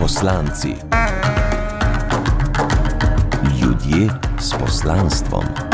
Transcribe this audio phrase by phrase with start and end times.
[0.00, 0.76] Poslanci.
[3.60, 4.08] Ljudje
[4.40, 5.69] s poslanstvom.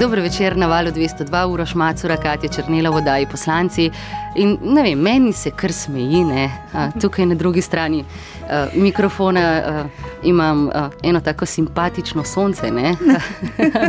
[0.00, 3.90] Dobro večer na valu 202, uro šmacura, Katja Črnila, vodaji poslanci.
[4.36, 6.50] In ne vem, meni se kar smeji, ne?
[6.72, 8.04] A, tukaj na drugi strani
[8.50, 9.84] a, mikrofona a,
[10.22, 12.94] imam a, eno tako simpatično sonce, ne?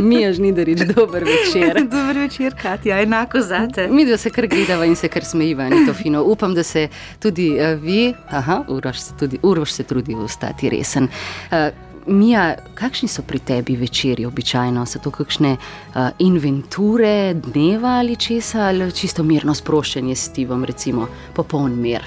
[0.01, 1.83] Mi je žnidarič, dober večer.
[1.95, 3.87] Dober večer, Katja, enako zate.
[3.87, 6.23] Mi dva se kar gledava in se kar smejiva, ni to fino.
[6.23, 6.87] Upam, da se
[7.19, 11.07] tudi a, vi, aha, Uroš se, tudi, Uroš se trudi ostati resen.
[11.51, 11.69] A,
[12.05, 14.85] Mija, kakšni so pri tebi večerji običajno?
[14.85, 21.07] So to kakšne uh, inventure dneva ali česa, ali čisto mirno sproščanje s Stevom, recimo
[21.35, 22.01] popoln mir?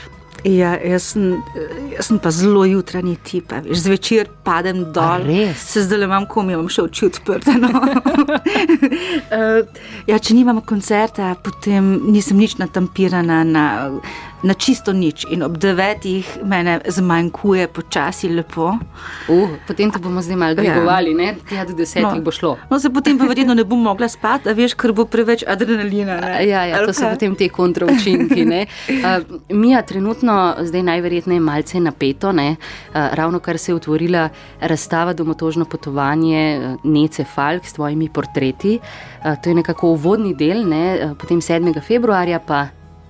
[0.45, 1.39] Ja, jaz, sem,
[1.95, 3.53] jaz sem pa zelo jutranji tip.
[3.71, 5.25] zvečer padem dol,
[5.57, 7.57] se zdaj le imam komi, imam še oči odprte.
[7.59, 7.71] No.
[9.35, 9.65] Eh,
[10.07, 13.65] ja, če nimam koncerta, potem nisem nič natampirana na,
[14.43, 15.25] na čisto nič.
[15.31, 18.75] In ob devetih mene zmanjkuje počasi lepo.
[19.29, 21.37] Uh, potem te bomo zdaj malo dvigovali, ne?
[21.53, 22.21] Ja, do desetih No.
[22.21, 22.57] bo šlo.
[22.71, 26.21] No, se potem pa verjetno ne bom mogla spati, a veš, ker bo preveč adrenalina.
[26.21, 26.47] Ne?
[26.49, 28.45] Ja, ja, to so potem te kontroučinki.
[28.45, 28.67] ne.
[29.05, 32.57] Uh, Mija, trenutno zdaj najverjetneje malce napeto, ne?
[32.57, 34.29] Uh, ravno kar se je otvorila
[34.61, 38.79] razstava Domotožno potovanje uh, Nece Falk s tvojimi portreti.
[39.25, 40.99] Uh, to je nekako uvodni del, ne?
[41.05, 41.83] Uh, potem 7.
[41.83, 42.67] februarja pa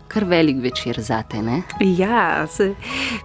[0.09, 1.43] kar velik večer zate.
[1.43, 1.63] Ne?
[1.81, 2.75] Ja, se,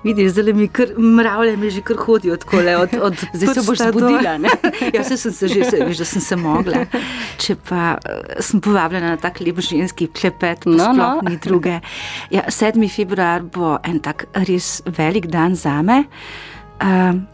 [0.03, 3.61] vidiš, zdaj mi kar mravlje, mi že kar hodijo tako le od, od Zdaj se
[3.67, 4.37] boš zbudila,
[4.95, 6.85] ja, se sem se že, se, veš, da sem se mogla.
[7.37, 11.79] Če pa eh, sem povabljena na tak lep ženski klepet, No, no, ni druge.
[12.31, 12.89] Ja, 7.
[12.89, 16.03] februar bo en tak res velik dan za me.
[16.81, 17.27] Um,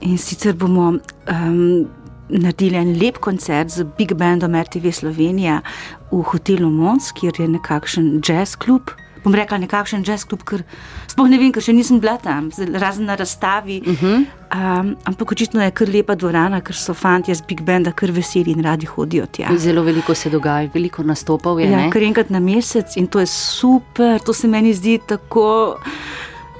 [0.00, 1.86] in sicer bomo um,
[2.28, 5.60] naredili en lep koncert z Big Bandom RTV Slovenija
[6.10, 8.90] v hotelu Mons, kjer je nekakšen jazz klub.
[9.24, 10.62] Bom rekla nekakšen jazz klub, ker
[11.10, 13.80] sploh ne vem, ker še nisem bila tam, razen na razstavi.
[13.82, 14.26] Uh -huh.
[14.54, 18.50] um, ampak očitno je kar lepa dvorana, ker so fanti iz Big Banda kar veseli
[18.50, 19.56] in radi hodijo tja.
[19.58, 21.70] Zelo veliko se dogaja, veliko nastopov je.
[21.70, 21.90] Ja, ne?
[21.90, 25.76] kar enkrat na mesec in to je super, to se meni zdi tako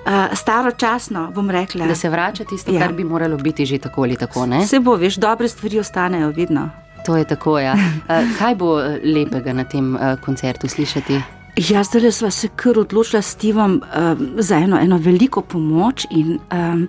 [0.06, 1.86] uh, staročasno, bom rekla.
[1.86, 2.80] Da se vrača tisto, Ja.
[2.80, 4.46] kar bi moralo biti že tako ali tako.
[4.46, 4.66] Ne?
[4.66, 6.70] Se bo, veš, dobre stvari ostanejo vedno.
[7.06, 7.58] To je tako.
[7.58, 7.74] Ja.
[8.06, 11.20] Uh, kaj bo eh, lepega na tem uh, koncertu slišati?
[11.56, 16.38] Ja, zdaj smo se kar odločili s Stevom um, za eno, eno veliko pomoč in
[16.52, 16.88] um,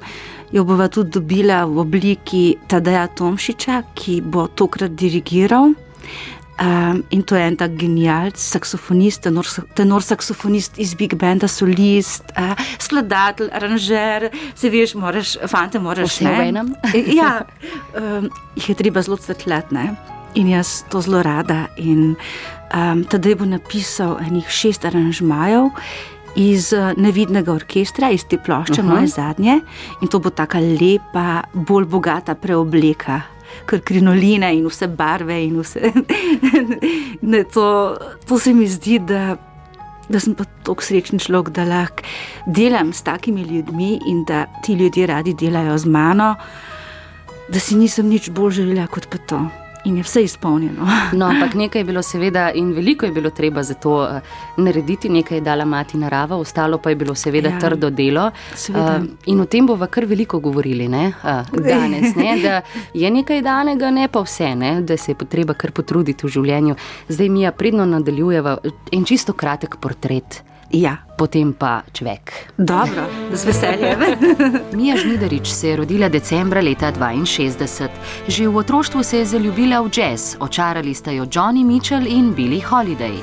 [0.52, 5.72] jo bova tudi dobila v obliki Tadeja Tomšiča, ki bo tokrat dirigiral.
[6.58, 9.46] Um, in to je en tak genialc, saksofonist, tenor,
[9.78, 16.26] tenor saksofonist iz Big Banda, solist, uh, skladatelj, aranžer, se veš, moraš, fante, moraš Vse
[16.26, 16.74] v enem?
[17.14, 17.46] ja,
[17.94, 19.92] um, jih je treba zelo cvetljati, ne?
[20.38, 21.68] in jaz to zelo rada.
[21.78, 22.16] In
[22.74, 25.72] um, tedaj bo napisal enih šest aranžmajev.
[26.38, 28.94] Iz eh, nevidnega orkestra, iz te plošče, uh -huh.
[28.94, 29.60] moje zadnje,
[30.02, 33.22] in to bo tako lepa, bolj bogata preobleka,
[33.66, 35.38] ker krinoline in vse barve.
[35.44, 35.92] In vse.
[37.32, 37.68] ne, to,
[38.28, 39.38] to se mi zdi, da,
[40.10, 42.06] da sem pa tako srečen človek, da lahko
[42.46, 46.36] delam s takimi ljudmi in da ti ljudje radi delajo z mano,
[47.48, 49.46] da si nisem nič bolj želela kot pa to.
[49.86, 50.88] In je vse izpolnjeno.
[51.18, 54.20] No, ampak nekaj je bilo seveda in veliko je bilo treba za to uh,
[54.58, 58.32] narediti, nekaj je dala mati narava, ostalo pa je bilo seveda ja, trdo delo.
[58.56, 59.02] seveda.
[59.26, 61.14] in o tem bova kar veliko govorili ne?
[61.24, 62.16] Uh, danes.
[62.16, 62.40] Ne?
[62.42, 62.62] Da
[62.94, 64.82] je nekaj danega, ne pa vse, ne?
[64.82, 66.76] da se je treba kar potruditi v življenju.
[67.10, 68.58] Zdaj mi ja pridno nadaljujeva
[68.92, 72.52] en čisto kratek portret, Ja, potem pa človek.
[72.58, 74.00] dobro, z veseljem.
[74.78, 77.88] Mija Žnidarič se je rodila decembra leta 62.
[78.28, 82.62] Že v otroštvu se je zaljubila v jazz, očarali sta jo Johnny Mitchell in Billie
[82.62, 83.16] Holiday.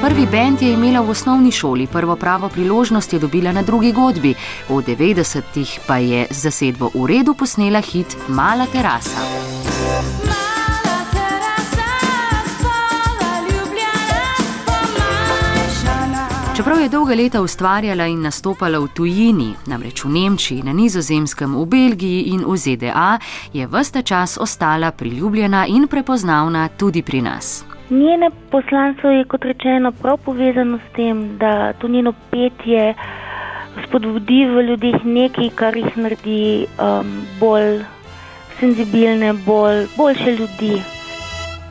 [0.00, 4.34] Prvi bend je imela v osnovni šoli, prvo pravo priložnost je dobila na drugi godbi,
[4.68, 9.20] v 90-ih pa je z zasedbo v redu posnela hit Mala terasa.
[9.20, 10.49] Mala
[16.60, 21.64] Čeprav je dolga leta ustvarjala in nastopala v tujini, namreč v Nemčiji, na Nizozemskem, v
[21.64, 23.16] Belgiji in v ZDA,
[23.52, 27.64] je vsta čas ostala priljubljena in prepoznavna tudi pri nas.
[27.90, 32.94] Njene poslanstvo je, kot rečeno, prav povezano s tem, da to njeno petje
[33.86, 37.80] spodbudi v ljudeh nekaj, kar jih naredi um, bolj
[38.60, 40.82] senzibilne, bolj, boljše ljudi.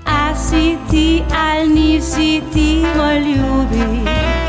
[0.05, 4.48] A si ti ali nisi ti, moj ljubi?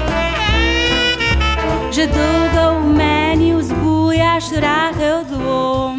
[1.91, 5.99] Že dolgo v meni vzbujaš rahel dvom.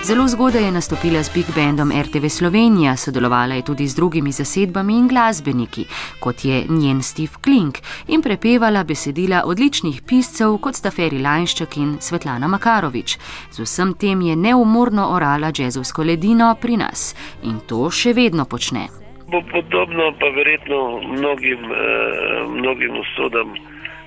[0.00, 4.96] Zelo zgodaj je nastopila z Big Bandom RTV Slovenija, sodelovala je tudi z drugimi zasedbami
[4.96, 5.84] in glasbeniki,
[6.20, 12.00] kot je njen Steve Klink, in prepevala besedila odličnih piscev, kot sta Ferry Lajnšček in
[12.00, 13.18] Svetlana Makarovič.
[13.52, 17.12] Z vsem tem je neumorno orala jazzovsko ledino pri nas
[17.44, 18.88] in to še vedno počne.
[19.28, 23.52] Bo podobno pa verjetno mnogim, eh, mnogim usodam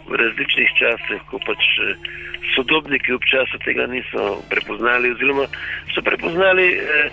[0.10, 2.10] v različnih časih, ko pač eh,
[2.56, 5.48] sodobniki občasno tega niso prepoznali, oziroma
[5.94, 7.10] so prepoznali eh,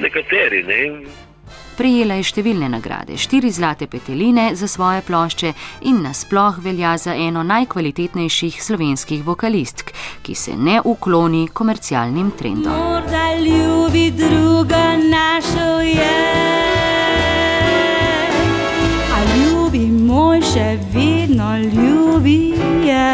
[0.00, 0.62] nekateri.
[0.66, 0.80] Ne?
[1.76, 5.52] Prijela je številne nagrade, štiri zlate peteline za svoje plošče
[5.90, 9.92] in nasploh velja za eno najkvalitetnejših slovenskih vokalistk,
[10.24, 12.72] ki se ne ukloni komercialnim trendom.
[12.72, 16.55] Morda ljubi druga našo je.
[20.56, 22.38] Še vedno ljubi
[22.82, 23.04] je.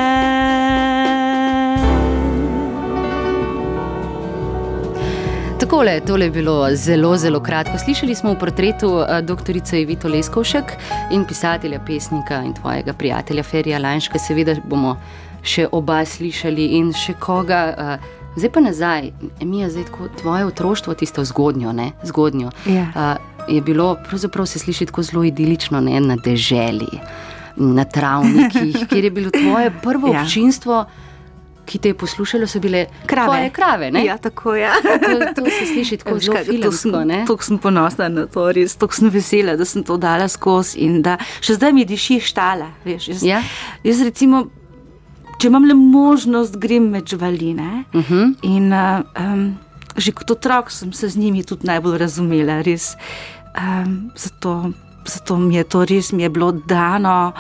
[5.59, 7.79] Takole, tole je bilo zelo, zelo kratko.
[7.79, 9.43] Slišali smo v portretu eh, dr.
[9.73, 10.73] Evito Leskovšek
[11.11, 14.19] in pisatelja, pesnika in tvojega prijatelja Ferija Lanška.
[14.19, 14.95] Seveda bomo
[15.43, 17.65] še oba slišali in še koga.
[17.99, 17.99] eh,
[18.33, 19.11] Zdaj pa nazaj,
[19.41, 22.87] Emija, zdaj tako tvoje otroštvo, tisto zgodnjo, ne, zgodnjo, Ja.
[22.89, 23.17] eh,
[23.49, 26.87] je bilo, pravzaprav se sliši tako zelo idilično, ne, na deželi,
[27.57, 30.21] na travnikih, kjer je bilo tvoje prvo Ja.
[30.21, 30.85] občinstvo,
[31.65, 33.27] ki te je poslušalo, so bile Krave.
[33.27, 34.05] tvoje krave, ne?
[34.05, 34.69] Ja, tako je.
[34.83, 36.91] To, to se sliši tako Veš zelo filmsko?
[37.27, 41.03] Tako sem ponosna na to, res tako sem vesela, da sem to dala skozi in
[41.03, 42.67] da še zdaj mi diši štala.
[42.85, 43.43] Veš, jaz, Ja.
[43.85, 44.47] jaz recimo,
[45.39, 47.85] če imam le možnost, grem med živaline.
[47.95, 48.35] Uh -huh.
[48.43, 49.59] In uh, um,
[49.97, 52.97] že kot otrok sem se z njimi tudi najbolj razumela, res.
[53.55, 54.73] Um, zato,
[55.07, 57.33] zato mi je to res mi je bilo dano.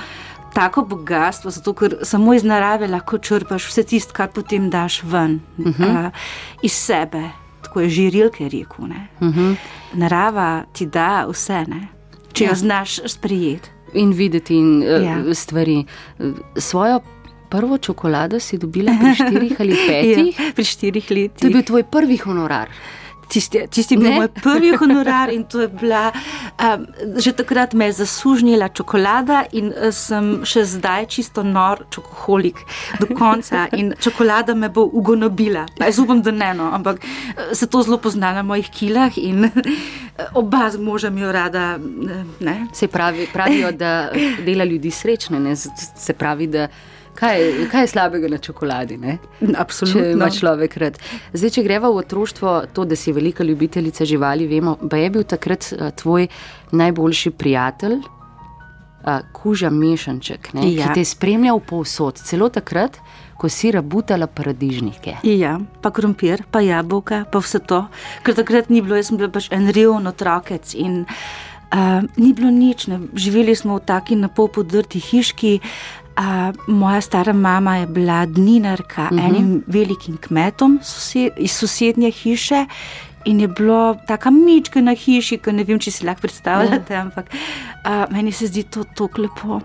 [0.53, 5.41] Tako bogatstvo, zato ker samo iz narave lahko črpaš vse tisto, kar potem daš ven,
[5.59, 6.07] uh -huh.
[6.07, 6.13] uh,
[6.63, 7.23] iz sebe.
[7.63, 8.87] Tako je že Rilke rekel.
[8.89, 9.09] ne.
[9.21, 9.57] Uh -huh.
[9.93, 11.89] Narava ti da vse, ne?
[12.33, 12.51] če ja.
[12.51, 13.71] jo znaš sprejeti.
[13.95, 15.19] In videti in, uh, Ja.
[15.21, 15.35] ja.
[15.35, 15.85] stvari.
[16.57, 17.01] Svojo
[17.53, 20.41] prvo čokolado si dobila pri štirih ali petih.
[20.41, 21.41] Ja, pri štirih letih.
[21.41, 22.73] To je bil tvoj prvi honorar.
[23.33, 24.17] Tisti, tisti je bil Ne?
[24.21, 26.11] moj prvi honorar in to je bila,
[26.61, 26.87] um,
[27.17, 32.61] že takrat me je zasužnjila čokolada in uh, sem še zdaj čisto nor čokoholik
[33.01, 35.65] do konca in čokolada me bo ugonobila.
[35.81, 39.49] Jaz upam, da ne, no, ampak uh, se to zelo pozna na mojih kilah in
[39.49, 39.53] uh,
[40.35, 41.79] oba z možem jo rada,
[42.41, 42.57] ne.
[42.77, 44.13] Se pravi, pravijo, da
[44.45, 45.41] dela ljudi srečne.
[45.41, 45.57] Ne?
[45.57, 46.69] Se pravi, da
[47.15, 48.97] kaj, kaj je slabega na čokoladi?
[48.99, 49.19] Ne?
[49.41, 50.07] Če Absolutno.
[50.11, 50.99] ima človek rad.
[51.33, 55.23] Zdaj, če greva v otroštvo, to, da si velika ljubiteljica živali, vemo, pa je bil
[55.25, 56.27] takrat uh, tvoj
[56.73, 60.89] najboljši prijatelj, uh, kuža mešanček, ne, Ja.
[60.89, 62.99] ki te je spremljal povsod, celo takrat,
[63.37, 65.17] ko si rabutala paradižnike.
[65.27, 67.87] Ja, pa krompir, pa jabolka, pa vse to.
[68.23, 71.01] Ker takrat ni bilo, jaz sem bil pač en reven otrokec in
[71.75, 72.87] uh, ni bilo nič.
[72.87, 73.01] Ne.
[73.19, 75.59] Živeli smo v taki na pol podrti hiški.
[76.19, 79.29] Uh, moja stara mama je bila dninarka uh -huh.
[79.29, 82.67] enim velikim kmetom sosed, iz sosednje hiše.
[83.25, 87.27] In je bilo tako mička na hiši, ki ne vem, če si lahko predstavljate, ampak
[87.31, 89.55] uh, meni se zdi to tako lepo.
[89.55, 89.61] Uh,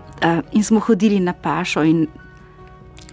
[0.52, 2.06] in smo hodili na pašo in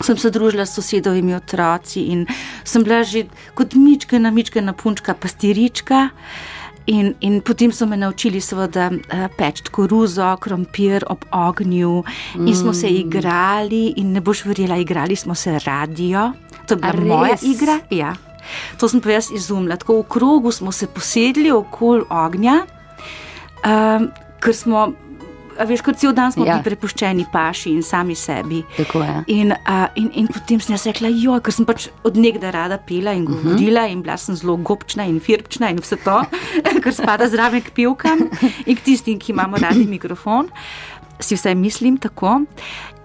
[0.02, 2.26] sem se družila s sosedovimi otroci in
[2.64, 6.10] sem bila že kot mička na mička na punčka, pastirička.
[6.88, 12.04] In, in potem so me naučili, seveda, eh, peči koruzo, krompir ob ognju,
[12.36, 16.32] in smo se igrali, in ne boš verjela, igrali smo se radio.
[16.68, 17.44] To je bila A moja res?
[17.44, 17.80] igra.
[17.90, 18.14] Ja.
[18.78, 19.76] To sem pa jaz izumila.
[19.76, 22.66] Tako v krogu smo se posedli okoli ognja,
[23.66, 24.94] um, ker smo,
[25.64, 26.56] veš, kot cel dan smo Ja.
[26.56, 26.58] ja.
[26.60, 28.64] bili prepuščeni paši in sami sebi.
[28.78, 29.16] Tako je.
[29.28, 32.78] In, uh, in, in potem sem jaz rekla, jo, ker sem pač od nekdaj rada
[32.78, 33.92] pela in govorila, uh -huh.
[33.92, 36.24] in bila sem zelo gobčna in firpčna in vse to,
[36.84, 38.30] kar spada zraven k pevkam
[38.66, 40.50] in k tistim, ki imamo radi mikrofon.
[41.20, 42.42] Si vsaj mislim tako.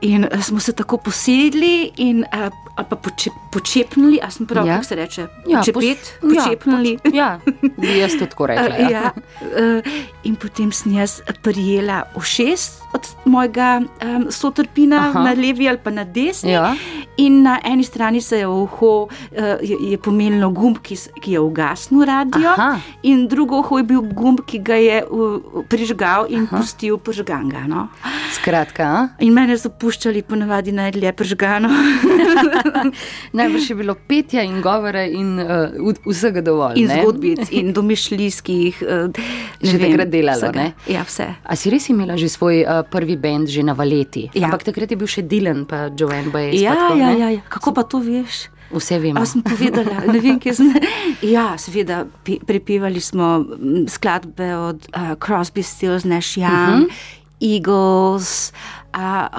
[0.01, 2.49] In smo se tako posedli in uh,
[2.81, 4.73] ali pa poče, počepnili, a sem prav, Ja.
[4.73, 4.77] ja.
[4.81, 6.99] kako se reče, Ja, počepet, ja, počepnili.
[7.13, 7.41] Ja,
[7.77, 8.77] bi jaz to tako rekla.
[8.77, 8.91] Ja.
[8.97, 9.85] ja, uh,
[10.25, 15.23] in potem sem jaz prijela ušes od mojega um, sotrpina Aha.
[15.23, 16.53] na levi ali pa na desni.
[16.53, 16.75] Ja.
[17.17, 19.09] In na eni strani se je uho uh,
[19.63, 22.81] je, je pomenilo gumb, ki, ki je ugasnil radio, Aha.
[23.03, 25.03] in drugo uho je bil gumb, ki ga je
[25.69, 26.57] prižgal in Aha.
[26.57, 27.67] pustil prižganga.
[27.69, 27.89] No?
[28.33, 29.09] Skratka, a?
[29.19, 31.69] In mene so puščali ponavadi najdlje prižgano.
[33.39, 36.79] najbrž je bilo petja in govora in uh, vsega dovolj.
[36.81, 37.01] in ne?
[37.01, 38.83] zgodbic, in domišljijskih.
[38.83, 39.11] Uh,
[39.71, 40.73] Že takrat delalo, ne?
[40.89, 41.29] Ja, vse.
[41.45, 44.31] A si res imela že svoj uh, prvi bend, že na valeti?
[44.33, 44.49] Ja.
[44.49, 46.57] Ampak takrat je bil še Dylan, pa Joanne Baez.
[46.57, 47.43] Ja, tako, ja, ja, ja.
[47.49, 48.49] Kako pa to veš?
[48.71, 49.19] Vse vemo.
[49.19, 50.71] A sem povedala, ne vem, kje sem.
[51.35, 53.43] Ja, seveda, prepevali smo
[53.91, 57.19] skladbe od uh, Crosby, Stills, Nash Young, uh -huh.
[57.41, 58.80] Eagles, uh,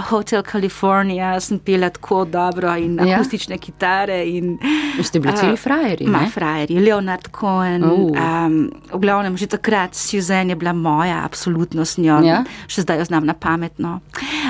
[0.10, 3.16] Hotel California, sem pela tako dobro in Ja.
[3.16, 4.24] akustične kitare.
[4.26, 4.58] In,
[5.04, 6.30] Ste bili celi frajerji, Ma ne?
[6.30, 7.84] frajerji, Leonard Cohen.
[7.84, 8.12] Uh.
[8.12, 12.44] Um, v glavnem, že takrat Susan je bila moja, absolutno s njo, Ja.
[12.68, 14.00] še zdaj jo znam na pametno.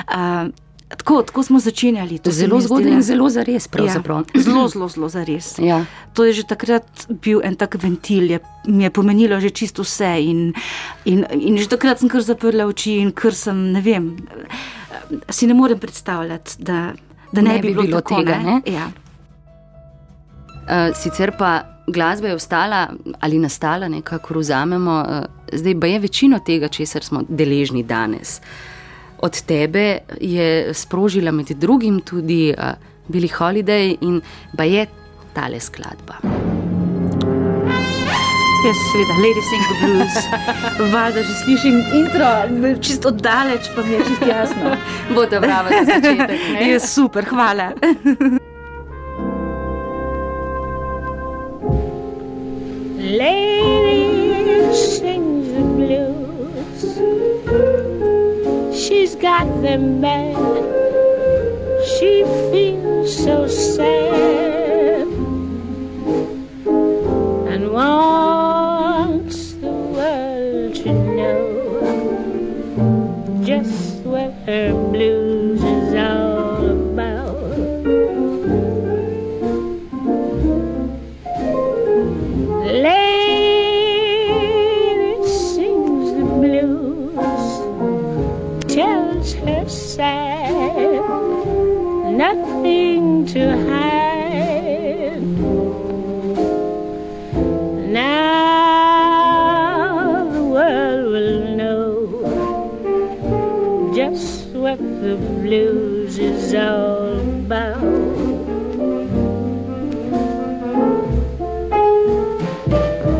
[0.08, 0.50] Uh,
[0.88, 2.20] tako, tako smo začenjali.
[2.20, 3.70] to Zelo je zgodaj in zelo zares.
[3.74, 4.02] Ja,
[4.36, 5.56] zelo, zelo, zelo zares.
[5.72, 5.86] Ja.
[6.14, 10.20] To je že takrat bil en tak ventil, je, mi je pomenilo že čisto vse.
[10.20, 10.54] In,
[11.06, 14.18] in, in že takrat sem kar zaprla oči in kar sem, ne vem,
[15.30, 16.94] si ne morem predstavljati, da,
[17.32, 18.62] da ne, Ne bi bilo tako, tega, ne?
[18.66, 18.92] Ja.
[20.62, 22.88] Uh, sicer pa glasba je ostala
[23.20, 28.42] ali nastala, nekako vzamemo, uh, zdaj pa je večino tega, česar smo deležni danes.
[29.22, 32.74] Od tebe je sprožila med drugim tudi uh,
[33.08, 34.22] Billy Holiday in
[34.58, 34.86] pa je
[35.34, 36.41] tale skladba.
[38.66, 40.16] Jaz, seveda, Lady Sing the Blues.
[40.94, 42.30] Valjda že slišim intro,
[42.82, 44.76] čisto daleč, pa mi je čisto jasno.
[45.16, 46.40] Bo to prava za začetek.
[46.54, 46.70] ne?
[46.70, 47.72] Je super, hvala.
[53.02, 56.84] Lady sings the blues.
[58.78, 60.38] She's got them bad.
[61.98, 65.08] She feels so sad
[67.52, 68.11] and wants
[105.52, 107.82] blues is all about.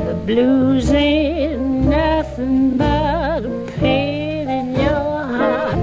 [0.08, 1.60] The blues ain't
[1.90, 5.76] nothing but a pain in your heart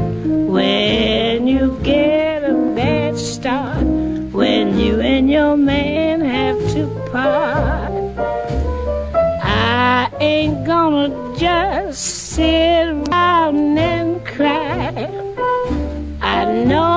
[0.49, 3.85] when you get a bad start,
[4.33, 7.93] when you and your man have to part.
[9.45, 15.28] I ain't gonna just sit around and cry.
[16.59, 16.88] I know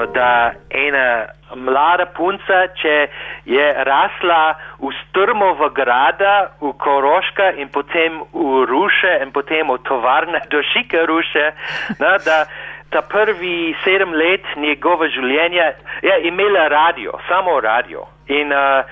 [0.00, 3.08] neverjetno, da ena mlada punca, če
[3.44, 9.78] je rasla v strmo v grada, v Koroška in potem v Ruše in potem v
[9.84, 11.52] tovarne do Šike Ruše,
[11.98, 12.46] no, da
[12.90, 18.06] ta prvi sedem let njegova življenja je imela radio, samo radio.
[18.28, 18.84] In uh,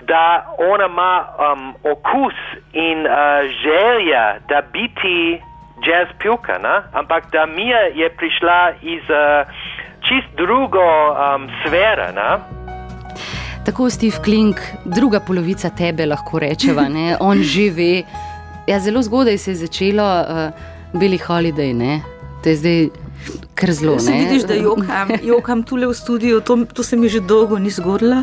[0.00, 2.34] da ona ima um, okus
[2.72, 5.40] in uh, želja, da biti
[5.84, 6.82] jazz pivka, ne?
[6.92, 9.46] ampak da Mija je prišla iz uh,
[10.08, 12.12] čist drugo um, sfera.
[12.12, 12.30] Ne?
[13.64, 16.88] Tako Steve Klink, druga polovica tebe, lahko rečeva.
[16.88, 17.16] Ne?
[17.28, 18.02] On že ve.
[18.68, 22.00] Ja, zelo zgodaj se je začelo, uh, bili holiday, ne?
[22.42, 22.88] to je zdaj
[23.54, 23.98] kar zelo.
[23.98, 24.18] Se ne.
[24.18, 28.22] vidiš, da jokam, jokam tule v studiu, to, to se mi že dolgo ni zgodilo,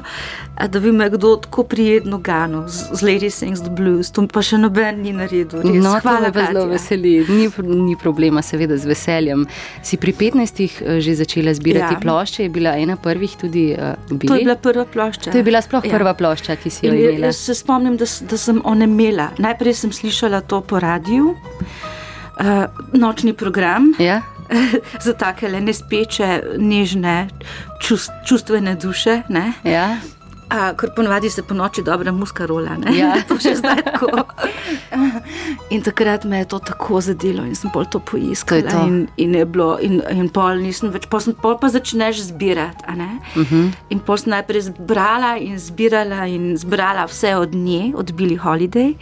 [0.70, 4.42] da bi me kdo tako prijetno ganil z, z Lady Sings the Blues, to pa
[4.42, 5.62] še noben ni naredil.
[5.62, 5.84] Res.
[5.84, 7.26] No, Hvala, pa zelo veseli.
[7.30, 9.46] Ni, ni problema, seveda z veseljem.
[9.84, 12.00] Si pri 15 eh, že začela zbirati Ja.
[12.00, 14.44] plošče, je bila ena prvih tudi uh, To je Bili.
[14.44, 15.32] bila prva plošča.
[15.32, 15.92] To je bila sploh Ja.
[15.98, 17.26] prva plošča, ki si jo In imela.
[17.26, 19.30] Jaz se spomnim, da, da sem onemela.
[19.38, 21.36] Najprej sem slišala to po radiju,
[22.40, 24.22] uh, nočni program Ja?
[25.06, 27.28] za take le nespeče, nežne,
[27.82, 29.22] čust, čustvene duše.
[29.30, 29.54] Ne?
[29.64, 29.98] Ja?
[30.50, 32.78] A, ker ponovadi se po noči dobra muska rola.
[32.78, 32.94] ne.
[32.98, 33.16] Ja.
[33.28, 34.12] to še zdaj tako.
[35.74, 38.62] In takrat me je to tako zadelo in sem pol to poiskala.
[38.62, 38.84] To to.
[38.86, 42.86] In, in je bilo, in, in pol nisem več, pol, sem, pol pa začneš zbirati.
[42.86, 43.74] Uh -huh.
[43.90, 48.94] In pol sem najprej zbrala in zbirala in zbrala vse od nje, od Billy Holiday.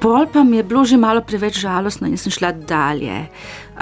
[0.00, 3.28] Pol pa mi je bilo že malo preveč žalostno in sem šla dalje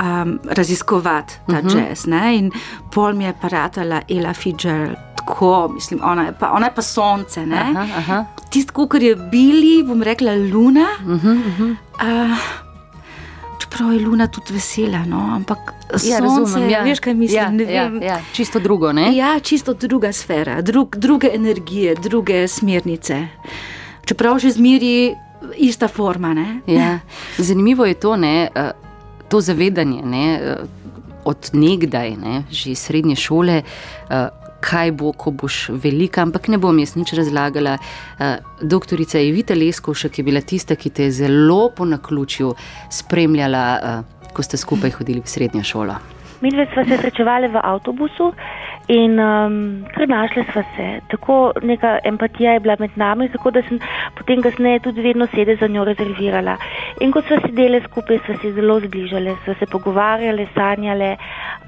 [0.03, 1.69] um, raziskovati ta uh Mhm.
[1.69, 1.89] -huh.
[1.89, 2.07] jazz.
[2.07, 2.37] Ne?
[2.37, 2.51] In
[2.95, 4.97] pol mi je paratala Ella Fitzgerald.
[5.17, 7.47] Tako, mislim, ona je pa, ona je pa sonce.
[7.47, 7.57] Ne?
[7.61, 8.25] Aha, aha.
[8.51, 10.87] Tisto, kar je bili, bom rekla, luna.
[11.05, 11.71] Uh -huh, uh -huh.
[12.31, 12.39] Uh,
[13.59, 15.33] čeprav je luna tudi vesela, no?
[15.35, 15.59] ampak
[15.93, 16.71] Ja, sonce, razumem.
[16.71, 16.83] Ja.
[16.83, 17.61] veš, kaj mislim.
[17.61, 18.21] Ja, ja, ja.
[18.33, 19.17] Čisto drugo, ne?
[19.17, 23.27] Ja, čisto druga sfera, drug, druge energije, druge smernice.
[24.05, 25.15] Čeprav že zmeri
[25.57, 26.35] ista forma.
[26.35, 26.61] Ne?
[26.67, 26.99] Ja.
[27.39, 28.71] Zanimivo je to, ne, eh,
[29.29, 30.57] to zavedanje ne, eh,
[31.25, 33.63] od nekdaj, ne, že iz srednje šole.
[33.63, 34.29] eh,
[34.61, 37.77] Kaj bo, ko boš velika, ampak ne bom jaz nič razlagala.
[38.19, 42.55] Eh, Doktorica Evita Leskovšek je bila tista, ki te je zelo po naključju
[42.91, 44.03] spremljala,
[44.33, 45.95] ko ste skupaj hodili v srednjo šolo.
[46.41, 48.33] Mi dve sva se srečevali v avtobusu
[48.89, 51.01] in um, kar našli sva se.
[51.11, 53.81] Tako neka empatija je bila med nami, tako da sem
[54.15, 56.57] potem kasneje tudi vedno sede za njo rezervirala.
[57.01, 61.17] In ko sva sedeli skupaj, sva se zelo zbližali, sva se pogovarjali, sanjali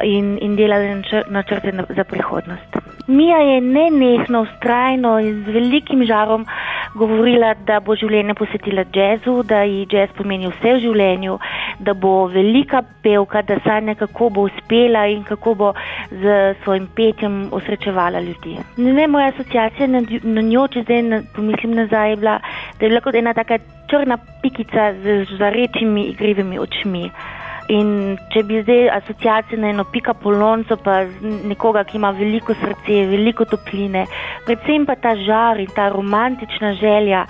[0.05, 2.79] in, in delali načr- načrte na- za prihodnost.
[3.07, 6.47] Mija je nenehno, ustrajno in z velikim žarom
[6.95, 11.39] govorila, da bo življenje posvetila jazzu, da ji jazz pomeni vse v življenju,
[11.79, 15.73] da bo velika pevka, da sanja, kako bo uspela in kako bo
[16.11, 17.08] z svojim petjem
[17.53, 18.57] osrečevala ljudi.
[18.77, 22.39] Ne, ne, moja asociacija na, na njo, če zdaj na, pomislim nazaj, je bila,
[22.79, 23.59] da je bila kot ena taka
[23.91, 27.11] črna pikica z žarečimi igrivimi očmi.
[27.69, 33.03] In če bi zdaj asociacije na eno pika polonco, pa nekoga, ki ima veliko srce,
[33.11, 34.07] veliko topline,
[34.47, 37.27] predvsem pa ta žar in ta romantična želja,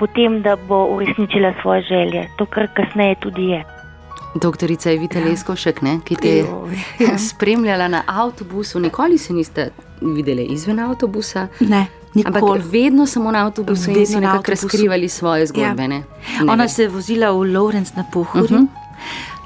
[0.00, 3.62] potem, da bo uresničila svoje želje, to, kar kasneje tudi je.
[4.40, 5.24] Doktorica Evita ja.
[5.26, 6.78] Leskovšek, ne, ki te je Joj,
[7.30, 9.70] spremljala na avtobusu, nikoli se niste
[10.00, 11.48] videli izven avtobusa.
[11.60, 12.62] Ne, Ampak nikoli.
[12.72, 15.82] vedno samo na avtobusu in Vedno so na nekako razkrivali svoje zgodbe.
[15.82, 15.88] Ja.
[15.88, 16.02] Ne?
[16.42, 18.44] Ona Ne se je vozila v Lawrence na pohorju.
[18.56, 18.62] Mhm.
[18.64, 18.86] Uh -huh.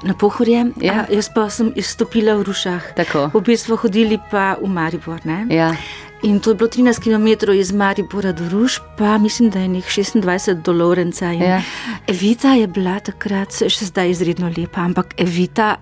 [0.03, 0.93] Na pohorje, Ja.
[0.93, 1.05] ja.
[1.11, 2.81] jaz pa sem izstopila v Rušah.
[2.95, 3.29] Tako.
[3.33, 5.19] V bistvu hodili pa v Maribor.
[5.25, 5.45] Ne?
[5.49, 5.75] Ja.
[6.23, 9.85] In to je bilo 13 km iz Maribora do Ruš, pa mislim, da je njih
[9.85, 11.25] 26 do Lorenca.
[11.31, 11.61] Ja.
[12.07, 15.75] Evita je bila takrat, še zdaj izredno lepa, ampak Evita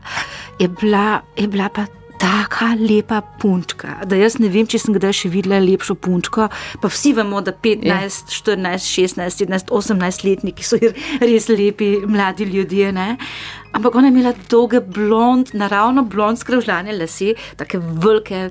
[0.59, 1.85] je bila, je bila pa.
[2.19, 6.49] Taka lepa punčka, da jaz ne vem, če sem kdaj še videla lepšo punčko.
[6.81, 8.01] Pa vsi vemo, da 15, Ja.
[8.03, 10.75] 14, 16, 17, 18 letniki so
[11.23, 12.91] res lepi mladi ljudje.
[12.91, 13.15] Ne?
[13.71, 18.49] Ampak ona je imela dolge blond, naravno blond skravžljane lase, tako velike,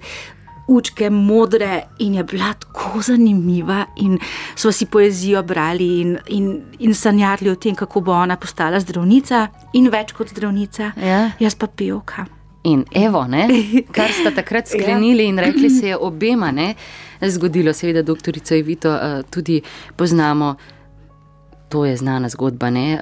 [0.68, 3.85] učke, modre in je bila tako zanimiva.
[3.96, 4.18] In
[4.57, 9.46] smo si poezijo brali in, in, in sanjali o tem, kako bo ona postala zdravnica
[9.72, 10.92] in več kot zdravnica.
[10.96, 11.31] Ja.
[11.40, 12.26] Jaz pa pevka.
[12.68, 13.46] In evo, ne,
[13.96, 16.74] kar sta takrat sklenili in rekli, se je obema ne,
[17.20, 17.72] zgodilo.
[17.72, 19.62] Seveda, doktorico Evito uh, tudi
[19.96, 20.57] poznamo.
[21.68, 22.98] To je znana zgodba, ne?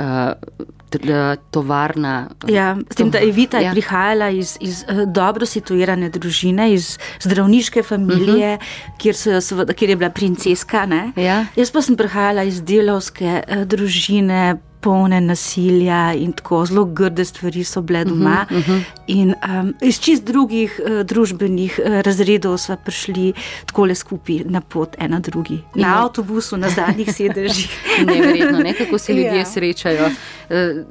[0.90, 2.28] T- uh, tovarna.
[2.48, 3.62] Ja, s tem, da je Evita Ja.
[3.62, 3.72] ja.
[3.72, 8.98] prihajala iz, iz eh, dobro situirane družine, iz zdravniške familije, uh -huh.
[8.98, 10.86] kjer, so seveda, kjer je bila princeska.
[10.86, 11.12] ne.
[11.16, 11.44] Ja.
[11.56, 17.64] Jaz pa sem prihajala iz delovske eh, družine, polne nasilja in tako zelo grde stvari
[17.66, 18.46] so bile doma.
[18.50, 18.80] Uh -huh, uh -huh.
[19.06, 23.32] In um, iz čist drugih uh, družbenih uh, razredov smo prišli
[23.66, 25.58] tako le skupaj na pot, ena drugi.
[25.74, 27.70] Na In- avtobusu, na zadnjih sedežih.
[28.06, 29.44] Neverjetno, ne, kako se ljudje Ja.
[29.44, 30.10] srečajo.
[30.50, 30.84] Eh,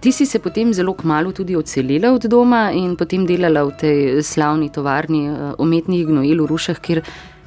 [0.00, 4.22] Ti si se potem zelo kmalo tudi odselila od doma in potem delala v tej
[4.22, 7.00] slavni tovarni umetnih gnojil v Rušah, kjer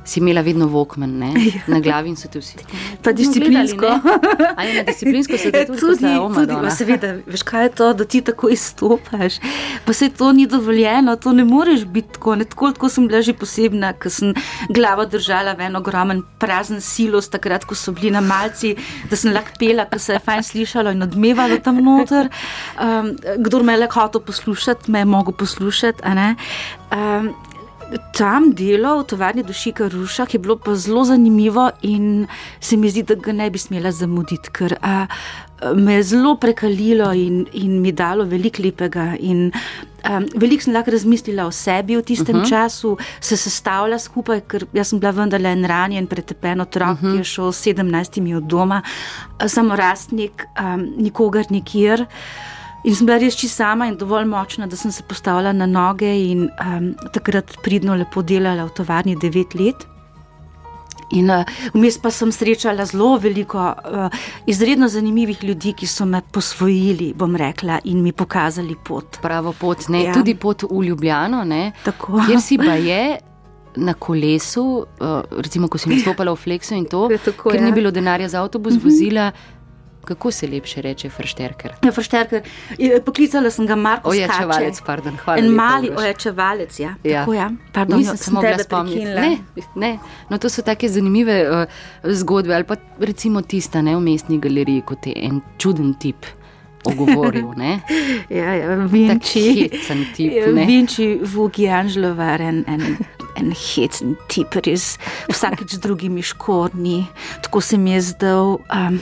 [0.10, 1.30] si imela vedno vokmen ne,
[1.68, 2.58] na glavi in so te vsi.
[3.04, 7.44] Pa "No, disciplinsko." gledali, ne?" Na disciplinsko se te tudi, tudi, tudi pa seveda, veš
[7.46, 9.40] kaj je to, da ti tako izstopaš.
[9.86, 12.36] Pa se to ni dovoljeno, to ne moreš biti tako.
[12.36, 14.34] Ne, tako, tako sem bila že posebna, ker sem
[14.70, 18.76] glavo držala v en ogromen prazen silos, takrat, ko so bili na malci,
[19.10, 22.32] da sem lahko pela, ker se je fajn slišalo in odmevalo tam noter.
[22.82, 23.14] Um,
[23.46, 26.04] kdor me je lahko hotel poslušati, me je mogel poslušati.
[26.90, 27.34] Um,
[28.14, 32.28] Tam delo v tovarni Dušika Rušah je bilo pa zelo zanimivo in
[32.60, 35.08] se mi zdi, da ga ne bi smela zamuditi, ker a,
[35.76, 39.16] me je zelo prekalilo in, in mi dalo veliko lepega.
[39.20, 39.50] In,
[40.10, 42.50] um, veliko sem lahko razmislila o sebi v tistem uh -huh.
[42.50, 47.12] času, se sestavlja skupaj, ker jaz sem bila vendarle en ranjen, pretepen otrok, uh -huh.
[47.12, 48.82] ki je šel s 17 od doma,
[49.48, 52.06] samorastnik, um, nikogar nikjer.
[52.84, 56.08] In sem bila res čisto sama in dovolj močna, da sem se postavila na noge
[56.08, 59.88] in um, takrat pridno lepo delala v tovarni devet let.
[61.12, 66.22] In uh, vmes pa sem srečala zelo veliko uh, izredno zanimivih ljudi, ki so me
[66.22, 69.18] posvojili, bom rekla, in mi pokazali pot.
[69.22, 70.14] Pravo pot, ne, Ja.
[70.14, 72.22] tudi pot v Ljubljano, ne, Tako.
[72.28, 73.18] kjer si pa je.
[73.76, 77.66] Na kolesu, uh, recimo, ko si nastopala v Flexu in to, Je tako, ker ja.
[77.66, 78.84] ni bilo denarja za avtobus, uh -huh.
[78.86, 79.32] vozila,
[80.06, 81.72] kako se lepše reče, fršterker.
[81.86, 82.42] Ja, Fršterker,
[83.06, 85.40] poklicala sem ga Marko Ojačevalec, pardon, hvala.
[85.40, 86.96] En lepa, mali ojačevalec, ja.
[87.04, 87.20] Ja.
[87.22, 87.52] Tako, ja.
[87.74, 89.06] Pardon, Nisem sem se mogla spomniti.
[89.06, 89.38] Ne,
[89.76, 89.92] ne.
[90.30, 91.66] No, to so take zanimive uh,
[92.04, 92.56] zgodbe.
[92.56, 96.26] Ali pa recimo tista ne, v mestni galeriji, kot je en čuden tip
[96.84, 97.54] ogovoril.
[97.60, 97.82] Ne?
[98.30, 99.70] Ja, ja, Vinči.
[100.16, 100.32] tip.
[100.32, 100.52] Ja?
[100.66, 102.98] Vinči Vugi Anželovar, en, en,
[103.36, 104.98] en hecen tip, res
[105.30, 107.04] vsakeč drugimi škorni.
[107.44, 108.58] Tako se mi je zdel.
[108.72, 109.02] Um,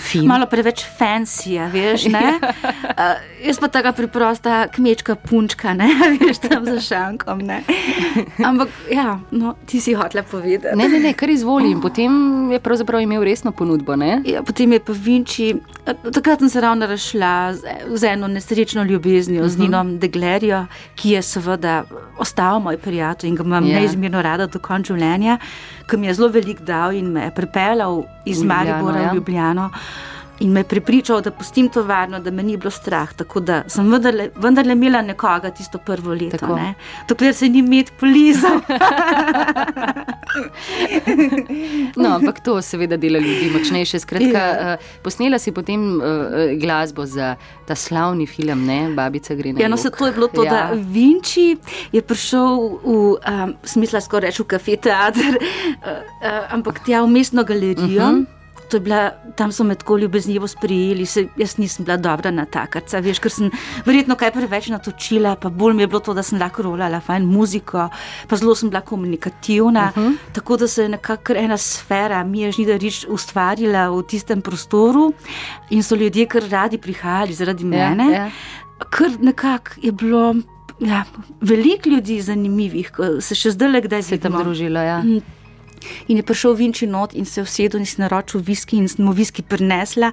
[0.00, 0.26] Fin.
[0.26, 2.06] Malo preveč fancy, veš.
[2.12, 2.38] Ne?
[2.38, 5.88] Uh, jaz pa taka preprosta kmečka punčka, ne
[6.20, 7.38] veš, tam za šankom.
[7.46, 7.62] Ne?
[8.44, 10.76] Ampak, ja, no, ti si hotela povedati.
[10.76, 11.70] Ne, ne, ne, kar izvoli.
[11.70, 12.12] In potem
[12.52, 13.96] je pravzaprav imel resno ponudbo.
[13.96, 14.20] Ne?
[14.26, 15.54] Ja, potem je pa Vinči,
[15.86, 19.52] eh, takrat sem se ravno razšla z, z eno nesrečno ljubeznijo, uh -huh.
[19.52, 21.84] z Ninom Deglerjo, ki je seveda
[22.18, 23.80] ostal moj prijatelj in ga imam Ja.
[23.80, 25.38] neizmerno rada do konca življenja,
[25.86, 29.10] ki mi je zelo velik dal in me je pripeljal iz Ljubljano, Maribora ja.
[29.10, 29.70] v Ljubljano.
[30.40, 33.12] In me pripričal, da pustim to varno, da me ni bilo strah.
[33.12, 36.58] Tako da sem vendarle, vendarle imela nekoga tisto prvo leto.
[37.08, 38.60] Dokler se ni med polizal.
[41.96, 43.98] No, ampak to seveda dela ljudi močnejše.
[43.98, 44.74] Skratka, Ja.
[44.74, 46.02] uh, posnela si potem uh,
[46.60, 48.90] glasbo za ta slavni film, ne?
[48.94, 50.50] Babica gre na Ja, no, se to je bilo to, ja.
[50.50, 51.56] da Vinči
[51.92, 57.08] je prišel v um, smisla skoraj reči v kafe teater, uh, uh, ampak tja v
[57.08, 58.02] mestno galerijo.
[58.02, 58.43] Uh -huh.
[58.74, 62.42] To je bila, tam so me tako ljubeznivo sprijeli, se, jaz nisem bila dobra na
[62.44, 63.50] takarca, veš, ker sem
[63.86, 67.28] verjetno kaj preveč natočila, pa bolj mi je bilo to, da sem lahko rolala fajn
[67.30, 67.84] muziko,
[68.26, 70.16] pa zelo sem bila komunikativna, uh -huh.
[70.32, 75.12] tako da se je nekako ena sfera, mi je žnidarič ustvarila v tistem prostoru
[75.70, 78.10] in so ljudje kar radi prihajali zaradi mene.
[78.12, 78.30] ja.
[78.90, 80.34] Kar nekako je bilo
[80.80, 81.04] ja,
[81.40, 84.82] veliko ljudi zanimivih, ko se še zdaj le kdaj Se je tam družila.
[84.82, 85.02] Ja.
[86.08, 89.42] In je prišel Vinči not in se usedel in si naročil viski in mu viski
[89.42, 90.12] prinesla.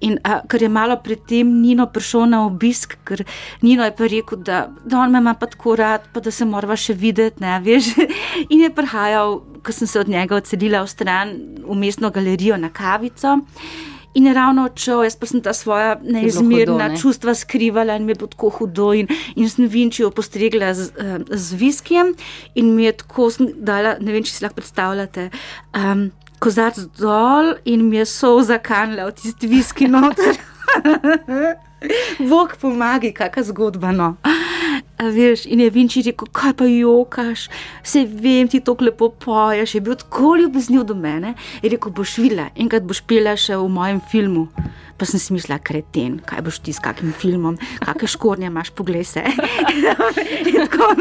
[0.00, 3.24] In a, ker je malo predtem Nino prišel na obisk, ker
[3.62, 6.44] Nino je pa rekel, da, da on me ima pa tako rad, pa da se
[6.44, 7.94] morava še videti, ne veš.
[8.52, 12.70] In je prihajal, ko sem se od njega odselila v stran v mestno galerijo na
[12.70, 13.38] kavico.
[14.14, 16.96] In je ravno odšel, jaz pa sem ta svoja neizmerna ne?
[17.00, 18.92] čustva skrivala in mi je bilo tako hudo.
[18.92, 22.14] In, in sem Vinčijo postregla z, eh, z viskijem
[22.54, 25.30] in mi je tako dala, ne vem, če si lahko predstavljate.
[25.72, 26.10] Um,
[26.42, 30.36] Kozarc dol in mi je sol zakanila v tisti viski noter.
[32.30, 33.92] Bog pomagi, kakšna zgodba.
[33.94, 34.16] No.
[35.02, 37.48] A veš, in je Vinči rekel, kaj pa jokaš,
[37.82, 39.74] se vem, ti to lepo poješ.
[39.74, 41.34] Je bil tako ljubezniv do mene.
[41.62, 44.46] Je rekel, boš videla, enkrat boš pila še v mojem filmu.
[44.94, 49.08] Pa sem si mislila, kreten, kaj boš ti s kakim filmom, kakšne škornje imaš, poglej
[49.10, 49.24] se.
[50.52, 50.92] In tako,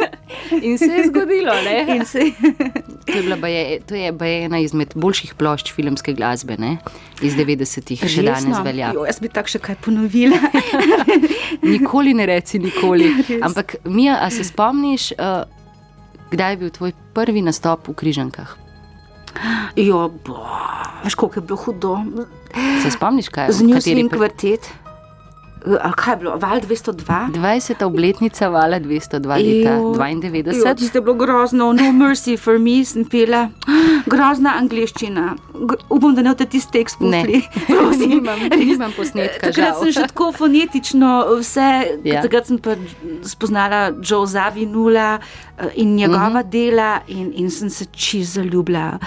[0.62, 1.96] In se je zgodilo, ne?
[1.96, 2.20] in se,
[3.06, 6.78] To je, bila baje, to je baje ena izmed boljših plošč filmske glasbe, ne?
[7.22, 8.92] iz 90-ih, še danes velja.
[8.96, 10.38] Jo, jaz bi tako še kaj ponovila.
[11.74, 13.10] Nikoli ne reci nikoli.
[13.42, 15.43] Ampak, Mija, a se spomniš, uh,
[16.32, 18.56] kdaj je bil tvoj prvi nastop v Križankah?
[19.75, 20.39] Jo, bo.
[21.04, 21.97] Veš, koliko je bilo hudo.
[22.82, 24.71] Se spomniš, kaj Z njim kateri svim pri- kvartet.
[25.82, 27.32] A kaj je bilo, val 202?
[27.38, 27.84] 20.
[27.86, 30.76] obletnica vala 202 leta Jo, 92.
[30.76, 33.50] Tiste je bilo grozno, no mercy for me, sem pila.
[34.06, 35.36] Grozna angliščina.
[35.89, 36.97] Upam, da ne boste tisti tekst.
[36.97, 38.10] Prosim.
[38.15, 39.84] nimam, nimam posnetka, Takrat žal.
[39.84, 41.69] sem še tako fonetično vse,
[42.04, 42.21] Ja.
[42.26, 42.76] takrat sem pa
[43.21, 46.50] spoznala Joe Zavinula eh, in njegova uh -huh.
[46.50, 48.97] dela in, in sem se čist zaljubila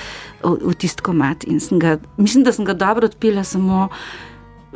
[0.43, 1.45] v, v tisti komat.
[1.45, 3.89] In sem Ga, mislim, da sem ga dobro odpila, samo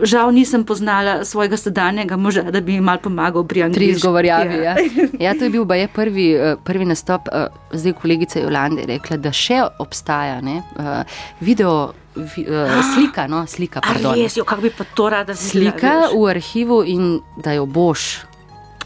[0.00, 3.90] žal nisem poznala svojega sedanjega moža, da bi mi mal pomagal pri Tri angliščini.
[3.90, 4.54] izgovorjavi.
[4.56, 4.76] Ja.
[5.20, 7.28] Ja, to je bil baje prvi, eh, prvi nastop.
[7.28, 11.02] eh, Zdaj kolegica Jolanda je rekla, da še obstaja ne, eh,
[11.40, 14.14] video, vi, eh, slika, no, slika, A pardon.
[14.14, 17.04] res, jo, kako bi pa to rada videla, Slika v arhivu in
[17.36, 18.27] da jo boš.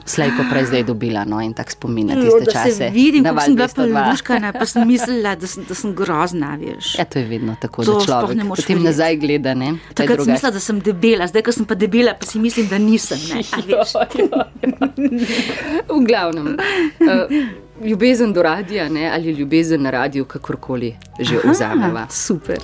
[0.05, 2.73] Slejko prej zdaj dobila, no in tako spominja Jo, tiste da čase.
[2.73, 4.05] se vidim, na kako sem bila 202.
[4.05, 6.95] peluškana, pa sem mislila, da sem, da sem grozna, veš.
[6.99, 8.75] Ja, to je vedno tako, To da človek potem verjeti.
[8.81, 9.55] nazaj gleda.
[9.55, 12.67] Ne, Takrat sem mislila, da sem debela, zdaj, ko sem pa debela, pa si mislim,
[12.69, 13.19] da nisem.
[13.29, 13.93] Ne, a veš.
[15.89, 16.57] V glavnem,
[17.01, 17.31] uh,
[17.83, 22.07] ljubezen do radia ne, ali ljubezen na radiju, kakorkoli že vzameva.
[22.11, 22.59] Super.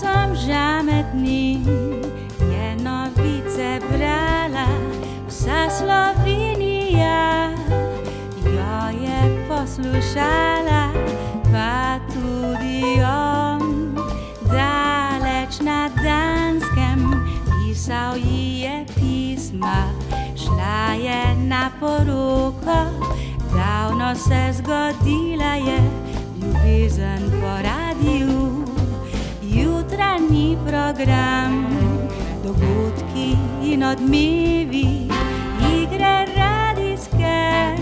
[0.00, 1.64] Glasom žametnim
[2.52, 4.66] je novice brala,
[5.28, 7.50] vsa Slovenija
[8.44, 10.92] jo je poslušala,
[11.52, 13.94] pa tudi on,
[14.42, 17.12] daleč na Danskem,
[17.44, 19.92] pisal ji je pisma,
[20.36, 22.84] šla je na poroko,
[23.54, 25.78] davno se zgodila je
[26.42, 27.89] ljubezen po radiju
[30.10, 31.66] jutranji program,
[32.44, 35.08] dogodki in odmevi,
[35.82, 37.76] igre radijske,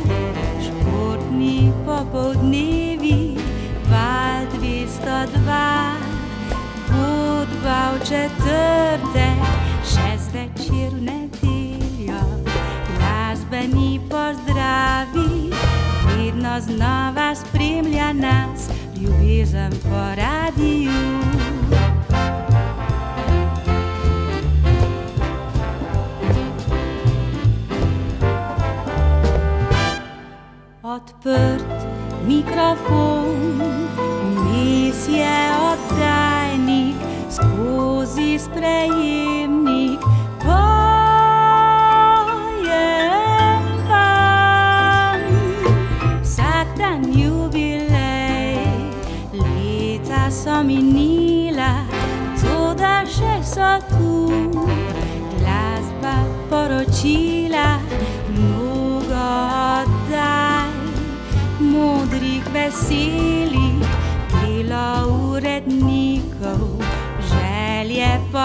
[0.63, 3.37] športni popoldnevi,
[3.91, 5.95] val 202,
[6.89, 9.41] hudba v četrtek,
[9.85, 12.21] še zvečer v nedeljo,
[12.97, 15.51] glasbeni pozdravi,
[16.07, 18.69] vedno znova spremlja nas
[19.01, 21.88] ljubezen po radiju.
[31.19, 31.87] Odprt
[32.27, 33.59] mikrofon,
[34.37, 36.95] vmes je oddajnik,
[37.31, 38.98] skozi sprejemnik.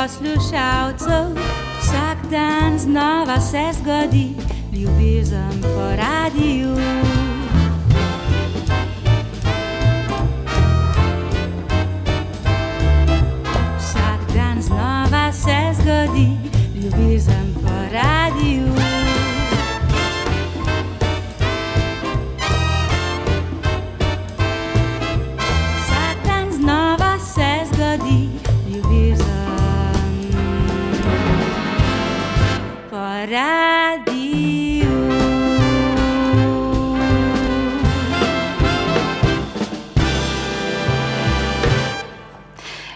[0.03, 1.31] Poslušalcev,
[1.81, 4.35] vsak dan znova se zgodi,
[4.73, 7.02] ljubezen po radiju.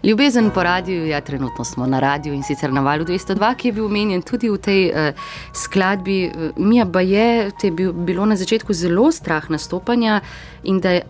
[0.08, 3.72] Ljubezen po radiju, ja, trenutno smo na radiju in sicer na valu 202, ki je
[3.74, 6.20] bil omenjen tudi v tej uh, skladbi.
[6.26, 10.22] Eh, Mija pa je, te je bil, bilo na začetku zelo strah nastopanja
[10.64, 11.02] in da je,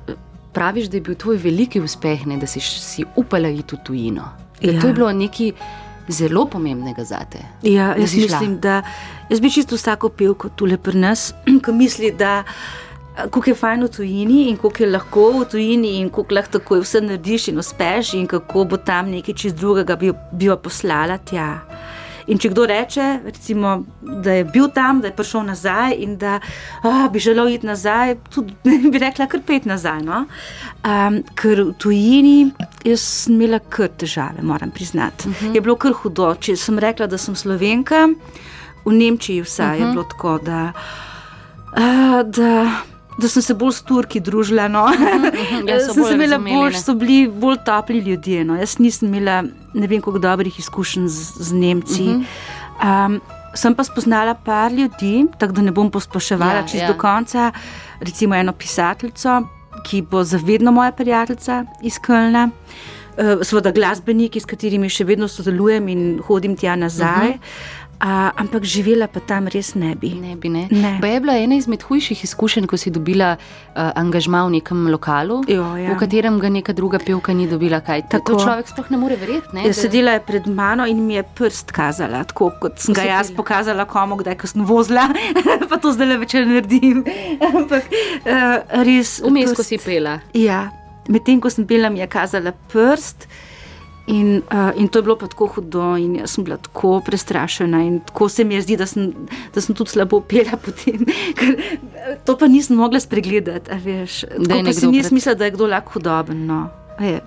[0.53, 4.31] praviš, da je bil tvoj veliki uspeh, ne, da si, si upala iti v tujino.
[4.61, 4.81] Da Ja.
[4.81, 5.51] To je bilo nekaj
[6.07, 7.43] zelo pomembnega za te.
[7.61, 8.39] Ja, jaz si šla.
[8.39, 8.81] mislim, da
[9.29, 11.33] jaz bi čisto vsako pevko tule pri nas,
[11.65, 12.43] ki misli, da
[13.17, 16.81] kako je fajn v tujini in kako je lahko v tujini in kako lahko takoj
[16.83, 21.17] vse narediš in uspeš in kako bo tam nekaj čist drugega bi, bi jo poslala
[21.17, 21.49] tja.
[22.27, 26.41] In če kdo reče, recimo, da je bil tam, da je prišel nazaj in da
[26.83, 28.53] oh, bi želel iti nazaj, tudi
[28.91, 30.01] bi rekla, kar pet nazaj.
[30.03, 30.25] No?
[30.83, 32.51] Um, ker v tujini
[32.99, 35.29] sem imela kar težave, moram priznati.
[35.29, 35.55] Uh -huh.
[35.55, 36.35] Je bilo kar hudo.
[36.35, 38.09] Če sem rekla, da sem slovenka,
[38.85, 39.87] v Nemčiji vsaj uh -huh.
[39.87, 40.71] je bilo tako, da.
[41.77, 42.81] Uh, da
[43.17, 44.67] Da sem se bolj s Turki družila.
[44.69, 44.85] No.
[45.65, 48.43] Ja, so sem bolj se imela razumeli, bolj, so bili bolj topli ljudje.
[48.45, 48.57] No.
[48.59, 49.41] Jaz nisem imela
[49.73, 52.03] ne vem koliko dobrih izkušenj z, z Nemci.
[52.03, 52.23] Mhm.
[52.77, 53.19] Um,
[53.57, 56.91] sem pa spoznala par ljudi, tako da ne bom posploševala Ja, ja, čist ja.
[56.93, 57.51] do konca.
[57.99, 59.41] Recimo eno pisateljico,
[59.85, 62.49] ki bo zavedno moja prijateljica iz Kölna.
[63.17, 67.29] Uh, Seveda glasbeniki, s katerimi še vedno sodelujem in hodim tja nazaj.
[67.29, 67.86] Uh -huh.
[67.97, 70.13] Uh, ampak živela pa tam res ne bi.
[70.13, 70.67] Ne bi, ne.
[70.69, 70.99] Ne.
[71.01, 75.41] Pa je bila ena izmed hujših izkušenj, ko si dobila uh, angažma v nekem lokalu,
[75.49, 75.89] Jo, ja.
[75.89, 77.81] v katerem ga neka druga pevka ni dobila.
[77.81, 79.49] Kaj, to, to človek sploh ne more verjeti.
[79.49, 83.01] Ne, Ja, sedela je pred mano in mi je prst kazala, tako kot sem ga
[83.01, 85.09] jaz pokazala komu, kdaj ko sem vozila,
[85.69, 87.01] pa to zdaj le večer naredim.
[87.49, 89.17] Ampak uh, res.
[89.25, 90.19] Vmes, ko prst- si pela.
[90.37, 90.69] Ja,
[91.09, 93.25] medtem ko sem bila, mi je kazala prst.
[94.07, 97.81] In, uh, in to je bilo pa tako hudo, in jaz sem bila tako prestrašena.
[97.83, 99.09] In tako se mi je zdi, da sem,
[99.53, 101.03] da sem tudi slabo pela potem.
[101.35, 101.55] Ker,
[101.95, 103.67] eh, to pa nisem mogla spregledati.
[103.67, 106.45] tako pa si nisem pred- mislila, da je kdo lahko hudoben.
[106.45, 106.69] No.
[106.99, 107.19] Je.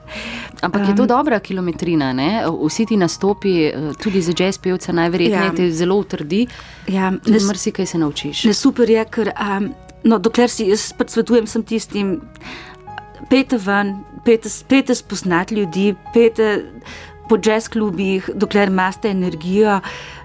[0.60, 2.30] Ampak je to dobra kilometrina, ne?
[2.64, 5.54] vsi ti nastopi, eh, tudi za jazz pevca, najverjetneje Ja.
[5.54, 6.46] te zelo utrdi.
[6.88, 8.44] Ja, ne, marsikaj se naučiš.
[8.44, 9.68] Ne, super je, ker um,
[10.02, 12.20] no, dokler si jaz svetujem sem tistim,
[13.28, 16.62] pejte ven, pejte, pejte spoznati ljudi, pejte
[17.30, 19.80] po jazz klubih, dokler imate energijo.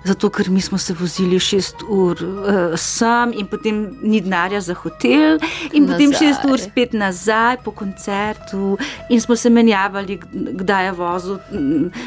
[0.05, 4.73] Zato, ker mi smo se vozili šest ur uh, sem in potem ni denarja za
[4.77, 5.39] hotel,
[5.73, 6.19] in potem Nazaj.
[6.19, 8.77] šest ur spet nazaj po koncertu,
[9.09, 10.19] in smo se menjavali,
[10.61, 12.03] kdaj je vozil eh,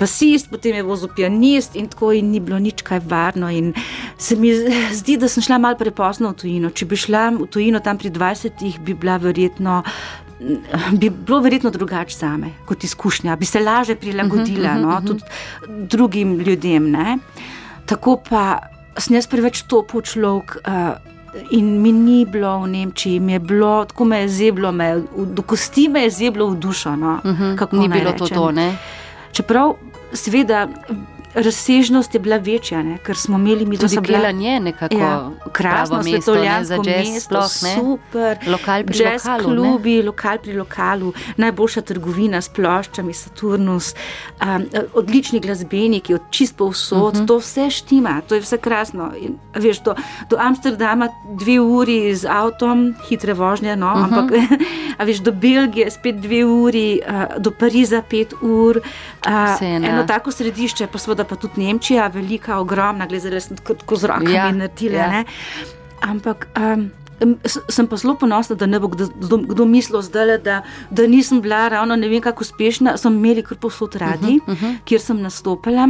[0.00, 3.50] basist, potem je vozil pianist, in tako in ni bilo nič kaj varno.
[3.52, 3.74] In
[4.18, 4.54] se mi
[4.92, 6.72] zdi, da sem šla malo prepozno v tujino.
[6.72, 9.82] Če bi šla v tujino tam pri 20-ih, bi bila verjetno.
[11.00, 15.22] Bi bilo verjetno drugače za me kot izkušnja, bi se lažje prilagodila no, tudi
[15.68, 16.90] drugim ljudem.
[16.90, 17.18] Ne.
[17.86, 18.58] Tako pa
[18.98, 20.56] sem jaz preveč topel človek.
[20.66, 21.12] Uh,
[21.50, 25.42] In mi ni bilo v Nemčiji, mi je bilo, tako me je zeblo, me, do
[25.42, 26.92] kosti me je zeblo v dušo.
[26.96, 27.18] No,
[27.58, 28.36] kako Ni naj bilo to rečem.
[28.36, 28.76] to, ne?
[29.32, 29.74] Čeprav,
[30.12, 30.68] seveda,
[31.34, 35.96] razsežnost je bila večja, ne, ker smo imeli mi Tudi bila- je nekako Ja, krasno
[35.96, 37.74] mesto, ne, svetovljansko mesto, ne?
[37.74, 38.38] super.
[38.46, 39.56] Lokal pri jazz lokalu, ne?
[39.60, 43.94] klubi, lokal pri lokalu, najboljša trgovina s ploščami, Saturnus,
[44.40, 47.22] um, odlični glasbeniki, od čist povsod, uh Mhm.
[47.22, 47.26] -huh.
[47.26, 49.12] to vse štima, to je vse krasno.
[49.18, 49.94] In, veš, do,
[50.30, 54.04] do Amsterdama dve uri z avtom, hitre vožnje, no, uh Mhm.
[54.04, 54.18] -huh.
[54.18, 54.36] ampak
[55.06, 58.76] veš, do Belgije spet dve uri, uh, do Pariza pet ur.
[58.76, 58.82] Uh,
[59.24, 59.58] ja.
[59.62, 64.10] eno tako središče, pa seveda pa tudi Nemčija, velika, ogromna, gledala sem kot ko z
[64.10, 64.94] rokami Ja, ja, naredila.
[64.98, 65.12] ja.
[65.12, 65.24] Ja.
[66.04, 66.90] Ampak um,
[67.68, 71.40] sem pa zelo ponosna, da ne bo kdo, kdo, kdo mislil zdaj, da, da nisem
[71.40, 72.96] bila ravno ne vem kako uspešna.
[72.96, 74.76] Sem imeli kar posod radi, uh -huh, uh -huh.
[74.84, 75.88] kjer sem nastopala.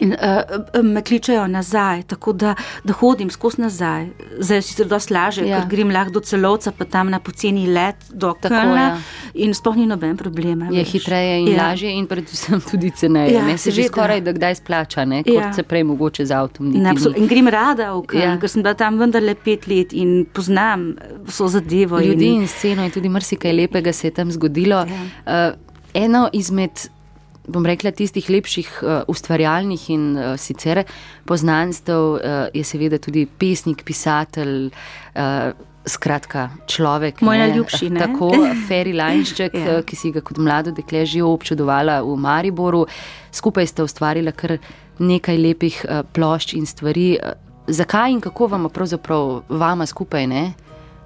[0.00, 0.40] In uh,
[0.82, 4.06] me kličejo nazaj, tako da, da hodim skozi nazaj.
[4.38, 5.58] Zdaj sicer dosti lažje, Ja.
[5.58, 8.98] ker grem lahko do celovca, pa tam na poceni let do Kölna ja.
[9.34, 10.62] in sploh ni noben problem.
[10.62, 10.92] Je veš.
[10.92, 11.62] hitreje in ja.
[11.62, 13.34] Lažje, in predvsem tudi ceneje.
[13.34, 15.40] Ja, ne se že skoraj da kdaj splača, ne, kot ja.
[15.40, 15.52] Ja.
[15.52, 16.72] se prej mogoče z avtom.
[16.72, 18.30] Ne, In grem rada v Köln, Ja.
[18.30, 18.38] ja.
[18.38, 20.94] ker sem bila tam vendarle pet let in poznam
[21.26, 22.00] vso zadevo.
[22.00, 24.80] Ljudi in, in sceno in tudi marsikaj lepega se je tam zgodilo.
[24.80, 25.52] Ja.
[25.52, 25.58] Uh,
[25.94, 26.88] eno izmed,
[27.48, 30.84] bom rekla, tistih lepših uh, ustvarjalnih in uh, sicer
[31.28, 32.18] poznanstev uh,
[32.54, 34.72] je seveda tudi pesnik, pisatelj.
[35.14, 35.52] Uh,
[35.84, 37.18] Skratka, človek.
[37.20, 38.00] Moj najljubši, ne?
[38.00, 38.30] Tako,
[38.68, 39.64] Ferry Lajnšček, Ja.
[39.74, 39.82] ja.
[39.84, 42.86] ki si ga kot mlado dekle že občudovala v Mariboru.
[43.28, 44.56] Skupaj ste ustvarila kar
[44.96, 47.18] nekaj lepih uh, plošč in stvari.
[47.68, 50.54] Zakaj in kako vam pravzaprav vama skupaj, ne?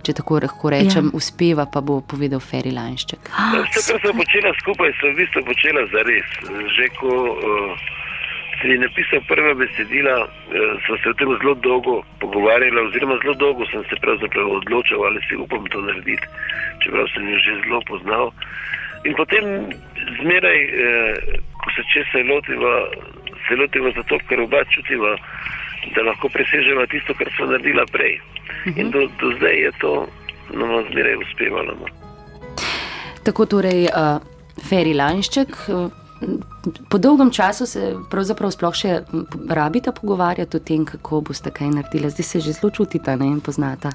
[0.07, 1.15] Če tako lahko rečem, ja.
[1.19, 3.29] uspeva, pa bo povedal Ferry Lajnšček.
[3.29, 6.29] Vse, kar sem počela skupaj, sem v bistvu počela za res.
[6.77, 7.87] Že ko uh,
[8.61, 13.37] sem ji napisal prva besedila, uh, sem se o tem zelo dolgo pogovarjala, oziroma zelo
[13.43, 16.27] dolgo sem se pravzaprav odločal, ali si upam to narediti,
[16.85, 18.33] čeprav sem jo že zelo poznal.
[19.07, 19.45] In potem
[20.23, 22.75] zmeraj, uh, ko se česa lotiva,
[23.47, 25.15] se lotiva zato, ker oba čutiva,
[25.95, 28.19] da lahko presežemo tisto, kar smo naredila prej.
[28.77, 29.93] In do, do zdaj je to
[30.55, 31.75] nam zmeraj uspevalo.
[31.81, 31.87] No.
[33.23, 34.21] Tako torej, uh,
[34.69, 35.57] Ferry Lajnšček.
[35.69, 35.91] Uh,
[36.89, 38.95] Po dolgem času se pravzaprav sploh še
[39.55, 42.11] rabita pogovarjati o tem, kako boste kaj naredili.
[42.11, 43.93] Zdaj se že zelo čutita ne, in poznata.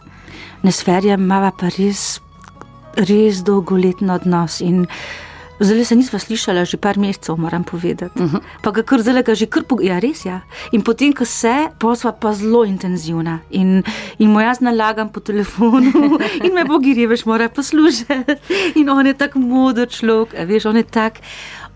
[0.64, 2.22] Nesferja imava pa res,
[2.96, 4.62] res dolgoletni odnos.
[4.64, 4.86] In
[5.60, 8.20] Zdaj se nisva slišala že par mesecev, moram povedati.
[8.20, 8.42] Uh -huh.
[8.62, 9.84] Pa ga kar zdaj ga že kar pog...
[9.84, 10.30] Ja, res je.
[10.30, 10.42] Ja.
[10.72, 13.40] In potem, ko se, pa sva pa zelo intenzivna.
[13.50, 13.84] In,
[14.20, 18.36] in mu jaz nalagam po telefonu in me bogi veš, mora poslušati.
[18.76, 21.20] In on je tak moder človek, veš, on je tak.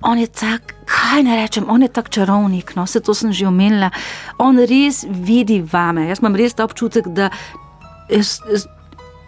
[0.02, 3.48] On je tak, kaj ne rečem, on je tak čarovnik, no, vse to sem že
[3.48, 3.90] omenila.
[4.38, 6.08] On res vidi vame.
[6.08, 7.30] Jaz imam res ta občutek, da
[8.10, 8.68] jaz, jaz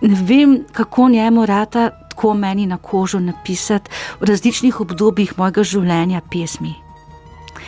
[0.02, 1.90] ne vem, kako njemu rata
[2.20, 3.88] tako meni na kožo napisati
[4.20, 6.76] v različnih obdobjih mojega življenja pesmi.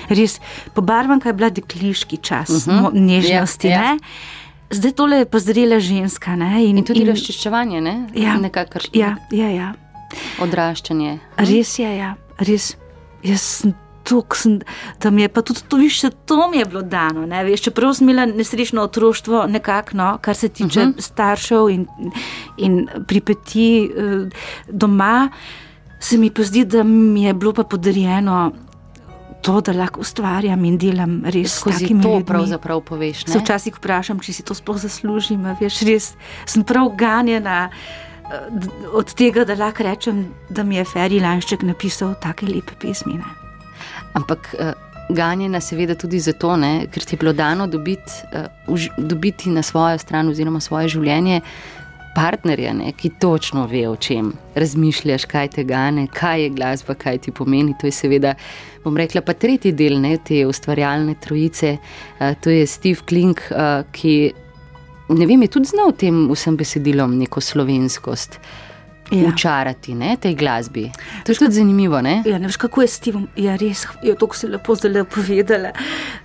[0.10, 0.41] Res,
[0.76, 2.86] pobarvanka je bila dekliški čas, uh Mhm.
[2.86, 2.91] -huh.
[2.93, 3.68] nežnosti.
[3.68, 3.91] Ja, Ja, ja.
[3.91, 3.97] ja.
[4.72, 6.36] Zdaj tole je pa zrela ženska.
[6.36, 6.66] Ne?
[6.66, 8.08] In tudi razčiščevanje, ne?
[8.14, 9.74] Ja, Nekakor ja, ja, ja.
[10.39, 11.20] odraščanje.
[11.38, 12.76] Res je, ja, res.
[13.24, 13.74] Jaz sem
[14.04, 14.60] tok, sem,
[14.99, 17.26] da mi je pa tudi to, viš, to mi je bilo dano.
[17.26, 17.43] Ne?
[17.43, 20.91] Veš, čeprav sem imela nesrečno otroštvo, nekako, no, kar se tiče uh Mhm.
[20.91, 21.02] -huh.
[21.02, 21.88] staršev in,
[22.58, 22.78] in
[23.08, 24.30] pripeti eh,
[24.68, 25.30] doma,
[25.99, 28.52] se mi pa zdi, da mi je bilo pa podarjeno.
[29.41, 32.26] To, da lahko ustvarjam in delam res Skozi to ljudmi.
[32.26, 33.26] pravzaprav poveš.
[33.26, 33.39] Se Ne?
[33.39, 35.56] včasih vprašam, če si to sploh zaslužim.
[35.60, 36.14] Veš, res
[36.45, 38.38] sem prav ganjena eh,
[38.93, 43.18] od tega, da lahko rečem, da mi je Ferry Lanšček napisal take lepe pesmi.
[44.14, 44.72] Ampak uh,
[45.09, 49.64] ganjena seveda tudi zato, ne, ker ti je bilo dano dobiti, uh, už, dobiti na
[49.64, 51.41] svojo stran oziroma svoje življenje
[52.16, 57.22] partnerja, ne, ki točno ve, o čem razmišljaš, kaj te gane, kaj je glasba, kaj
[57.24, 57.76] ti pomeni.
[57.80, 58.34] To je seveda,
[58.84, 63.88] bom rekla, pa tretji del ne, te ustvarjalne trojice, uh, to je Steve Klink, uh,
[63.95, 64.16] ki
[65.12, 68.39] ne vem, je tudi znal tem vsem besedilom neko slovenskost.
[69.12, 69.28] Ja.
[69.28, 70.91] Učarati ne, tej glasbi.
[71.26, 72.01] To je tudi zanimivo.
[72.01, 72.24] Ne?
[72.26, 73.28] Ja, ne veš, kako je s Stevom.
[73.36, 75.72] Ja, res je to, ko si lepo zdaj povedala.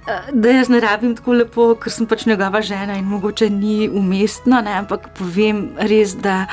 [0.07, 3.89] eh, Da jaz ne rabim tako lepo, ker sem pač njegova žena in mogoče ni
[3.89, 6.47] umestno, ne, ampak povem res, da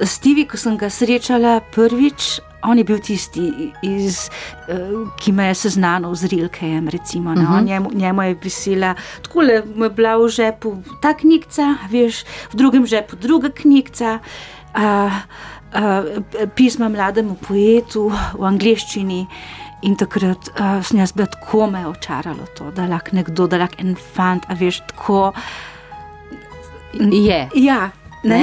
[0.00, 2.38] Stevi, ko sem ga srečala prvič.
[2.62, 4.30] On je bil tisti, iz,
[4.68, 4.74] eh,
[5.16, 6.88] ki me je seznanil z Rilkejem.
[6.88, 7.46] Recimo, uh Mhm.
[7.46, 7.64] -huh.
[7.64, 13.16] njemu, njemu je visela, tako je bila v žepu ta knjiga, veš, v drugem žepu
[13.16, 14.14] druga knjiga.
[14.14, 15.12] Uh, uh,
[16.54, 19.26] pisma mlademu poetu v angleščini.
[19.82, 23.78] In takrat uh, sem jaz bila tako me očaralo to, da lahko nekdo, da lahko
[23.78, 25.32] en fant, a veš, tako.
[26.94, 27.48] Je.
[27.54, 27.90] Ja,
[28.24, 28.40] ne.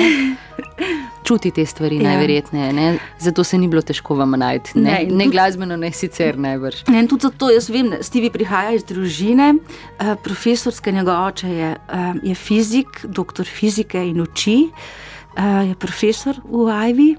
[1.26, 2.03] čuti te stvari, Ja.
[2.03, 2.73] najverjetneje.
[2.73, 2.97] Ne?
[3.19, 4.71] Zato se ni bilo težko vam najti.
[4.76, 6.84] Ne, Ne, ne, ne tudi- glasbeno, ne sicer najbrž.
[6.88, 11.49] Ne, In tudi zato jaz vem, da Stevie prihaja iz družine, uh, profesorske njegov oče
[11.49, 15.05] je, uh, je fizik, doktor fizike in uči, uh,
[15.38, 17.16] je profesor v Ivy.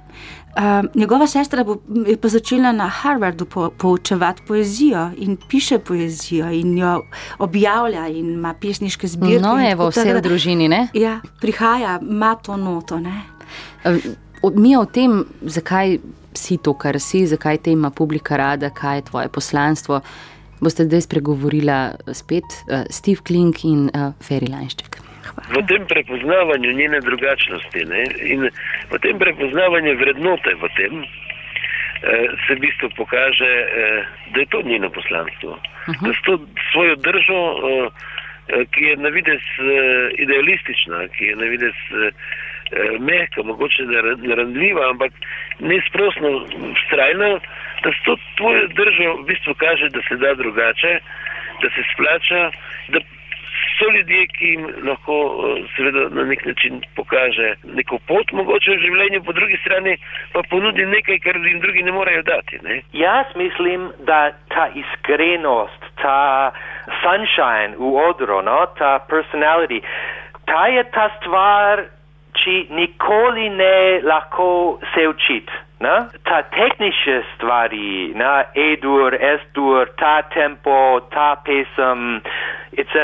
[0.54, 0.62] Uh,
[0.94, 6.78] njegova sestra bo, je pa začela na Harvardu po, poučevati poezijo in piše poezijo in
[6.78, 7.02] jo
[7.38, 9.38] objavlja in ima pesniške zbirke.
[9.38, 10.68] No, evo, vse tako v da- družini.
[10.68, 10.88] Ne?
[10.94, 12.98] Ja, prihaja, ima to noto.
[12.98, 13.20] Ne?
[13.84, 13.98] Eh,
[14.42, 15.98] o- Mi o tem, zakaj
[16.34, 20.00] si to, kar si, zakaj te ima publika rada, kaj je tvoje poslanstvo,
[20.60, 24.95] boste zdaj spregovorila spet uh, Steve Klink in uh, Ferry Lanšček.
[25.54, 28.50] V tem prepoznavanju njene drugačnosti ne, in
[28.90, 34.62] v tem prepoznavanju vrednote v tem eh, se v bistvu pokaže, eh, da je to
[34.62, 35.50] njeno poslanstvo.
[35.50, 36.06] Uh -huh.
[36.06, 36.40] Da s to
[36.72, 37.40] svojo držo,
[38.48, 39.42] eh, ki je na vides
[40.18, 42.10] idealistična, ki je na vides eh,
[42.72, 43.82] eh, mehka, mogoče
[44.16, 45.12] naranljiva, ampak
[45.58, 46.46] nesprosno
[46.80, 47.30] vztrajna,
[47.82, 50.92] da s to tvojo držo v bistvu kaže, da se da drugače,
[51.62, 52.50] da se splača,
[52.88, 52.98] da
[53.78, 58.82] so ljudje, ki jim lahko eh, seveda na nek način pokaže neko pot mogoče v
[58.84, 59.96] življenju, po drugi strani
[60.32, 62.60] pa ponudi nekaj, kar jim drugi ne morejo dati.
[62.62, 62.80] Ne?
[62.92, 66.52] Jaz mislim, da ta iskrenost, ta
[67.02, 69.82] sunshine v odru, no, ta personality,
[70.46, 71.86] ta je ta stvar,
[72.36, 75.52] ki nikoli ne lahko se učiti.
[75.80, 75.96] Ne?
[76.24, 82.20] Ta tehnične stvari, na E-dur, S-dur, ta tempo, ta pesem,
[82.72, 82.94] etc.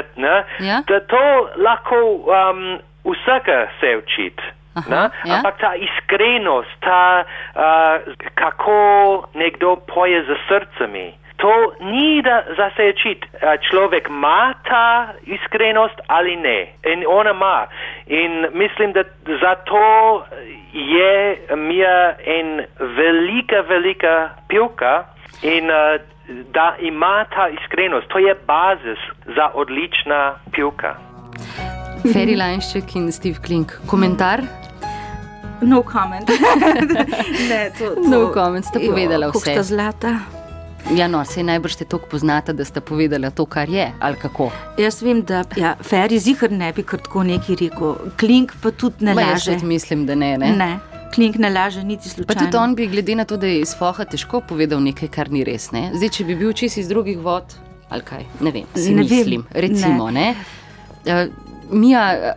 [0.61, 0.83] Ja.
[0.89, 4.43] Da to lahko um, vsaka se učiti.
[4.75, 5.35] Aha, ja.
[5.35, 11.15] Ampak ta iskrenost, ta uh, kako nekdo poje za srcami.
[11.37, 13.29] To ni da za se učiti.
[13.71, 16.73] Človek ima ta iskrenost ali ne.
[16.93, 17.67] In ona ima.
[18.07, 19.03] In mislim, da
[19.41, 20.25] zato
[20.73, 25.05] je Mija en velika, velika pivka
[25.43, 26.01] in uh,
[26.53, 28.09] da ima ta iskrenost.
[28.09, 28.99] To je bazis
[29.37, 30.95] za odlična pivka.
[32.13, 33.73] Ferry Lanšček in Steve Klink.
[33.87, 34.43] Komentar?
[35.63, 36.29] No comment.
[37.51, 39.53] ne, to, to, No comment, sta povedala kako vse.
[39.53, 40.19] sta zlata.
[40.91, 44.51] Ja, no, se najbrž te toliko poznata, da sta povedala to, kar je, ali kako.
[44.79, 47.95] Jaz vem, da ja, Ferry zihar ne bi kar tako nekaj rekel.
[48.19, 49.59] Klink pa tudi ne laže.
[49.63, 50.39] mislim, da ne.
[50.39, 50.53] ne?
[50.57, 50.79] Ne,
[51.15, 52.51] klink ne laže niti Pa slučajno.
[52.51, 55.45] tudi on bi, glede na to, da je iz foha težko povedal nekaj, kar ni
[55.45, 55.71] res.
[55.73, 55.91] Ne?
[55.95, 57.55] Zdaj, če bi bil čist iz drugih vod,
[57.89, 59.45] ali kaj, ne vem, si Ne ne vem, mislim.
[59.51, 60.33] Recimo, ne.
[60.33, 61.25] Ne?
[61.27, 62.35] Uh, Mija, eh,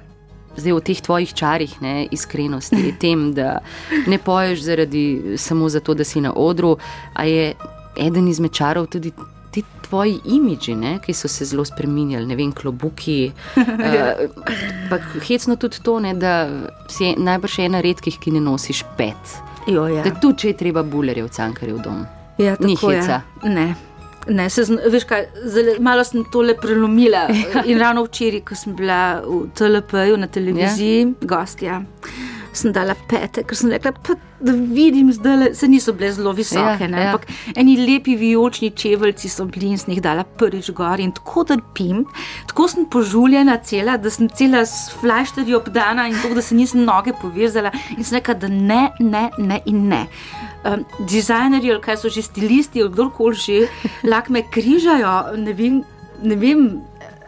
[0.57, 3.59] zdaj v teh tvojih čarih, ne, iskrenosti, tem, da
[4.07, 6.77] ne poješ zaradi, samo zato, da si na odru,
[7.13, 7.53] a je
[7.99, 9.11] eden izmed čarov tudi.
[9.55, 13.31] Ti tvoji imidži, ne, ki so se zelo spremenili, ne vem, klobuki.
[14.91, 16.49] Uh, hecno tudi to, ne, da
[16.91, 19.37] si najbrž ena redkih, ki ne nosiš pet.
[19.67, 20.03] Jo, ja.
[20.03, 22.03] Da tudi, če je treba bulerje v cankarjev dom.
[22.37, 22.81] Ja, Ni je.
[22.83, 23.21] heca.
[23.43, 23.75] Ne.
[24.27, 27.27] Ne, se, zn- veš kaj, zelo, malo sem tole prelomila.
[27.69, 31.27] In ravno včeraj, ko sem bila v TLP-ju na televiziji, ja.
[31.27, 31.81] gostja,
[32.57, 36.59] sem dala pete, ker sem rekla, pa, da vidim zdaj, se niso bile zelo visoke,
[36.59, 37.11] Ja, ja, ja.
[37.11, 41.43] ampak eni lepi vijolični čeveljci so bili in sem jih dala prvič gor in tako
[41.43, 42.05] trpim,
[42.47, 46.83] tako sem požuljena cela, da sem cela s flašterji obdana in to, da se nisem
[46.83, 50.05] noge povezala in sem rekla, da ne, ne, ne in ne.
[50.65, 53.67] Um, dizajnerji, ali kaj so že stilisti, ali kdorkoli že,
[54.03, 55.83] lahko me križajo, ne vem,
[56.23, 56.67] ne vem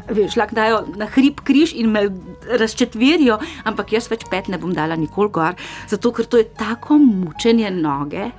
[0.09, 2.07] veš, lahko dajo na hrib križ in me
[2.59, 5.55] razčetverijo, ampak jaz več pet ne bom dala nikoli gor,
[5.89, 8.31] zato ker to je tako mučenje noge.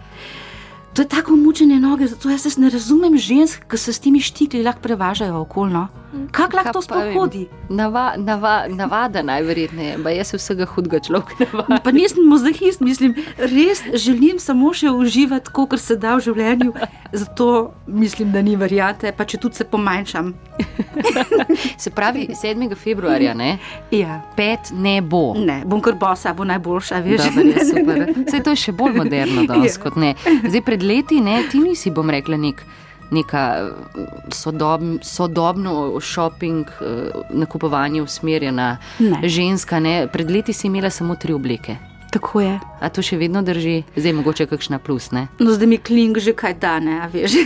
[0.95, 4.65] To je tako mučenje noge, zato jaz ne razumem žensk, ki se s temi štikli
[4.67, 5.89] lahko prevažajo okolno.
[6.31, 6.83] Kako lahko to vem.
[6.83, 7.43] sploh hodi?
[7.69, 11.79] Nava, nava, navada najverjetneje, pa jaz se vsega hudega človeka navadam.
[11.85, 16.73] Pa nisem mozahist, mislim, res želim samo še uživati, kot se da v življenju.
[17.13, 17.49] Zato
[17.87, 20.35] mislim, da ni variante, pa če tudi se pomanjšam.
[21.79, 22.77] Se pravi, 7.
[22.77, 23.59] februarja, ne?
[23.91, 24.21] Ja.
[24.37, 25.35] Pet ne bo.
[25.37, 27.23] Ne, bom kar bosa, bo najboljša, veš.
[27.27, 28.03] Dobar, je, super.
[28.31, 29.83] Sej to je še bolj moderno danes Ja.
[29.83, 30.15] kot ne.
[30.45, 32.65] Zdaj pred leti, ne, ti nisi, bom rekla, nek,
[33.11, 34.01] neka eh,
[34.35, 39.29] sodob, sodobno shopping, eh, nakupovanje usmerjena Ne.
[39.29, 39.81] ženska.
[39.81, 40.07] Ne.
[40.13, 41.77] Pred leti si imela samo tri obleke.
[42.11, 42.61] Tako je.
[42.81, 45.27] A to še vedno drži, zdaj mogoče kakšna plus, ne?
[45.39, 47.37] No, zdaj mi kling že kaj dane, a veš.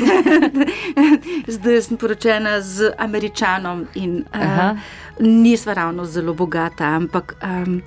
[1.58, 4.68] zdaj sem poročena z američanom in Aha.
[4.70, 4.78] uh,
[5.18, 7.80] nisva ravno zelo bogata, ampak um,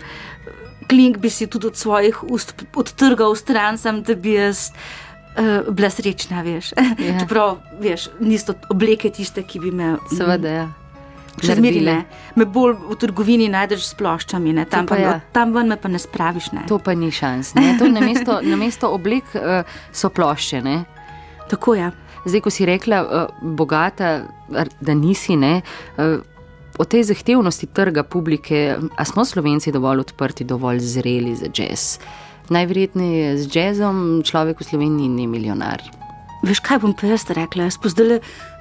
[0.91, 4.67] kling bi si tudi od svojih ust odtrgal stran, sem, da bi jaz.
[4.75, 5.04] Uh,
[5.69, 6.73] bila srečna, veš.
[7.05, 7.19] Ja.
[7.19, 9.95] Čeprav, veš, niso obleke tiste, ki bi me.
[10.11, 10.65] Seveda, ja.
[11.43, 11.95] Še zmeraj ne.
[12.39, 14.63] Me bolj v trgovini najdeš s ploščami, ne?
[14.69, 15.09] tam, To pa, pa ja.
[15.17, 15.33] ja.
[15.35, 16.51] tam ven me pa ne spraviš.
[16.55, 16.63] Ne?
[16.71, 17.53] To pa ni šans.
[17.59, 17.75] Ne?
[17.81, 20.61] To namesto, namesto oblek uh, so plošče.
[20.63, 20.77] Ne?
[21.51, 21.91] Tako je.
[22.25, 24.15] Zdaj, ko si rekla, uh, bogata,
[24.79, 25.59] da nisi, ne,
[25.99, 26.23] uh,
[26.79, 31.99] o tej zahtevnosti trga publike, a smo slovenci dovolj odprti, dovolj zreli za jazz?
[32.49, 35.81] Najverjetneje z jazzom človek v Sloveniji ni milijonar.
[36.43, 37.63] Veš, kaj bom pa jaz rekla?
[37.63, 37.77] Jaz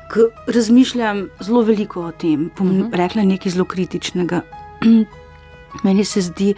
[0.05, 2.83] ko razmišljam zelo veliko o tem, bom uh Mhm.
[2.83, 2.97] -huh.
[2.97, 4.41] rekla nekaj zelo kritičnega.
[5.85, 6.55] Meni se zdi,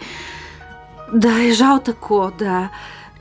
[1.13, 2.67] da je žal tako, da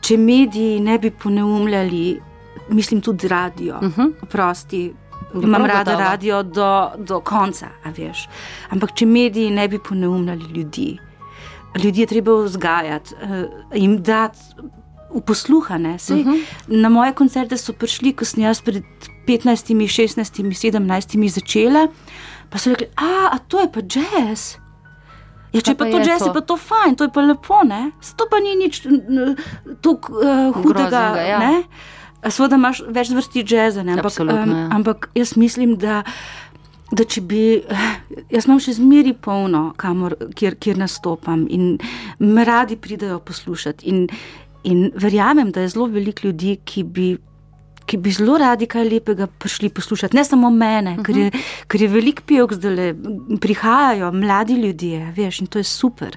[0.01, 2.21] če mediji ne bi poneumljali,
[2.69, 4.01] mislim tudi radio, uh Mhm.
[4.01, 4.27] -huh.
[4.27, 4.93] prosti.
[5.35, 6.01] Ja, Imam rada gotovo.
[6.01, 8.29] radio do, do konca, a veš.
[8.71, 10.99] Ampak če mediji ne bi poneumljali ljudi,
[11.85, 14.39] ljudi je treba vzgajati, eh, jim dati
[15.27, 15.99] posluhane.
[15.99, 16.45] Sej, uh -huh.
[16.67, 18.83] Na moje koncerte so prišli, ko sem jaz pred
[19.27, 21.89] 15, 16, 17 začela,
[22.51, 24.57] pa so rekli, a, a to je pa jazz.
[25.53, 26.27] Ja, če pa pa to jazz, to?
[26.27, 27.91] je pa to fajn, to je pa lepo, ne?
[28.17, 28.83] To pa ni nič
[29.81, 30.91] tako uh, hudega.
[30.91, 31.63] Groznega, ja.
[32.31, 33.93] Sveda imaš več vrsti jazza, ne?
[33.93, 34.69] ampak, Absolutno, ja.
[34.73, 36.03] ampak jaz mislim, da.
[36.95, 37.43] Da če bi,
[38.31, 41.73] jaz imam še zmeri polno, kamor, kjer, kjer nastopam in
[42.23, 43.89] me radi pridejo poslušati.
[43.91, 44.05] In,
[44.71, 47.09] in verjamem, da je zelo veliko ljudi, ki bi,
[47.91, 50.15] ki bi zelo radi kaj lepega prišli poslušati.
[50.15, 51.07] Ne samo mene, uh -huh.
[51.07, 51.31] ker, je,
[51.67, 52.95] ker je veliko pevk zdaj
[53.41, 56.17] prihajajo mladi ljudje, veš, in to je super.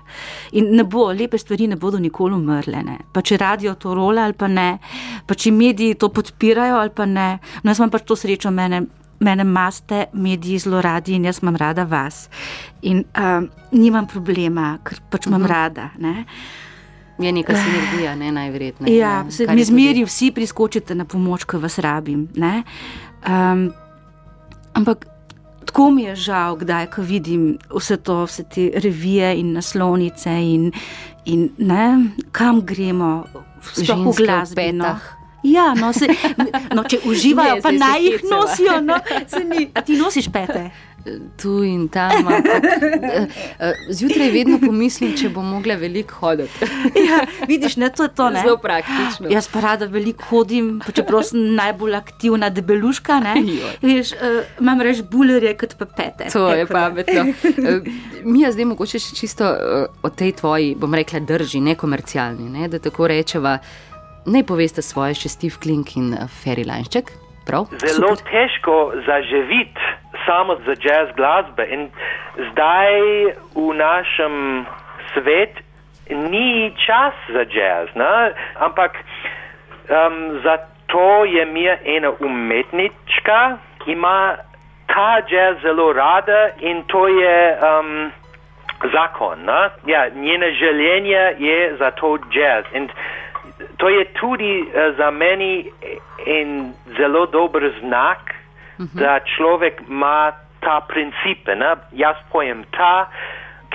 [0.52, 2.84] In ne bo, lepe stvari ne bodo nikoli umrle.
[2.84, 2.98] Ne.
[3.14, 4.78] Pa če radio to rola ali pa ne,
[5.26, 7.40] pa če mediji to podpirajo ali pa ne.
[7.64, 8.86] No, jaz imam pač to srečo mene.
[9.20, 12.30] Mene maste mediji zelo radi in jaz imam rada vas.
[12.82, 15.52] In um, nimam problema, ker pač imam uh -huh.
[15.52, 15.90] rada.
[15.98, 16.26] Ne?
[17.20, 18.98] Je neka sinergija, ne najverjetneje.
[18.98, 22.28] Ja, ne, se, mi je tudi- zmeri vsi priskočite na pomoč, ko vas rabim.
[22.36, 22.64] ne.
[23.28, 23.74] Um,
[24.74, 25.06] ampak
[25.66, 30.72] tako mi je žal, kdaj, ko vidim vse to, vse te revije in naslovnice in,
[31.26, 33.26] in ne, kam gremo,
[33.62, 36.08] sploh v Ženske Ja, no, se,
[36.76, 38.42] no, če uživajo, Ne, pa naj jih hecava.
[38.42, 38.82] nosijo.
[38.82, 39.00] No,
[39.56, 39.70] ni.
[39.74, 40.70] A ti nosiš pete?
[41.42, 42.12] Tu in tam.
[42.28, 42.64] ampak,
[43.04, 43.28] eh,
[43.60, 46.68] eh, Zjutraj vedno pomislim, če bom mogla veliko hoditi.
[47.10, 48.30] Ja, vidiš, ne, to je to.
[48.30, 48.42] Ne?
[48.44, 49.30] Zelo praktično.
[49.32, 53.20] Jaz pa rada veliko hodim, čeprav sem najbolj aktivna debeluška.
[53.82, 56.30] Veš, uh, imam reč bulerje kot pa pete.
[56.34, 57.26] To je pametno.
[57.30, 57.82] Eh,
[58.24, 62.80] Mija, zdaj mogoče še čisto eh, o tej tvoji, bom rekla, drži, nekomercialni, ne, da
[62.80, 63.60] tako rečeva.
[64.28, 67.14] Naj poveste svoje še Steve Klink in eh, Ferry Lanšček.
[67.48, 67.72] Prav?
[67.82, 69.82] Zelo težko zaživiti
[70.26, 71.66] samo za jazz glasbe.
[71.66, 71.88] In
[72.52, 72.94] zdaj
[73.56, 74.66] v našem
[75.14, 75.64] svetu
[76.10, 78.34] ni čas za jazz, ne?
[78.60, 78.98] ampak
[79.90, 84.36] um, zato je mi ena umetnička, ima
[84.88, 88.12] ta jazz zelo rada in to je um,
[88.94, 89.46] zakon.
[89.46, 89.70] Ne?
[89.86, 92.66] Ja, njene življenje je za to jazz.
[92.74, 92.90] In
[93.80, 95.72] to je tudi uh, za meni
[96.28, 98.36] en zelo dober znak,
[98.96, 101.56] da človek ima ta principe.
[101.56, 101.76] Ne?
[101.92, 103.10] Jaz pojem ta,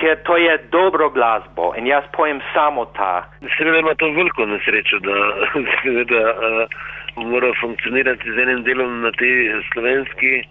[0.01, 3.29] ker to je dobro glasbo in jaz pojem samo ta.
[3.57, 5.15] Seveda ima to veliko nesrečo, da
[5.81, 10.43] seveda, uh, mora funkcionirati z enim delom na tej slovenski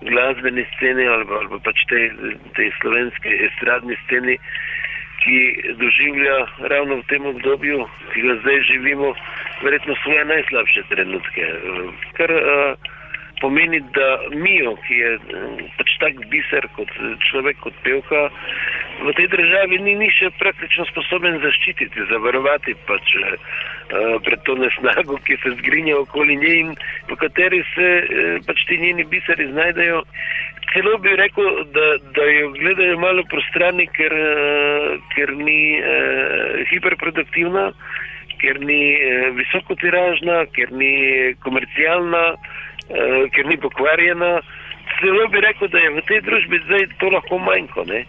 [0.00, 2.10] glasbeni sceni ali, ali pa pač tej,
[2.56, 4.38] tej slovenski estradni sceni,
[5.28, 6.36] ki doživlja
[6.72, 9.12] ravno v tem obdobju, ki ga zdaj živimo,
[9.62, 11.44] verjetno svoje najslabše trenutke.
[12.16, 12.96] Kar, uh,
[13.40, 15.20] pomeni, da Mijo, ki je eh,
[15.78, 18.28] pač tak biser kot eh, človek, kot pevka,
[18.98, 24.58] v tej državi ni ni še praktično sposoben zaščititi, zavarovati pač eh, eh, pred to
[24.58, 26.74] nesnago, ki se zgrinja okoli nje in
[27.10, 30.02] v kateri se eh, pač ti njeni biseri znajdejo.
[30.72, 37.70] Celo bi rekel, da, da jo gledajo malo prostrani, ker, eh, ker ni eh, hiperproduktivna,
[38.40, 40.92] ker ni eh, visokotiražna, ker ni
[41.44, 42.24] komercialna,
[42.88, 44.38] eh, ker ni pokvarjena.
[45.00, 47.84] Celo bi rekel, da je v tej družbi zdaj to lahko manjko.
[47.88, 48.04] Ne?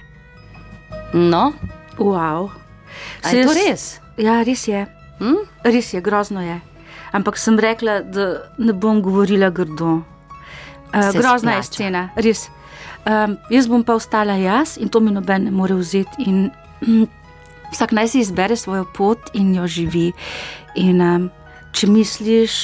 [1.14, 1.54] No,
[2.00, 2.52] Wow.
[3.24, 4.00] a je to res?
[4.18, 4.86] Ja, res je.
[5.20, 5.44] Hm?
[5.64, 6.60] Res je, grozno je.
[7.12, 10.00] Ampak sem rekla, da ne bom govorila grdo.
[10.90, 12.48] Uh, grozna je scena, res.
[13.08, 16.28] Um, jaz bom pa ostala jaz in to mi noben ne more vzeti.
[16.28, 16.50] In,
[16.82, 17.08] mm,
[17.74, 20.12] vsak naj si izbere svojo pot in jo živi.
[20.76, 21.30] In, um,
[21.72, 22.60] če misliš,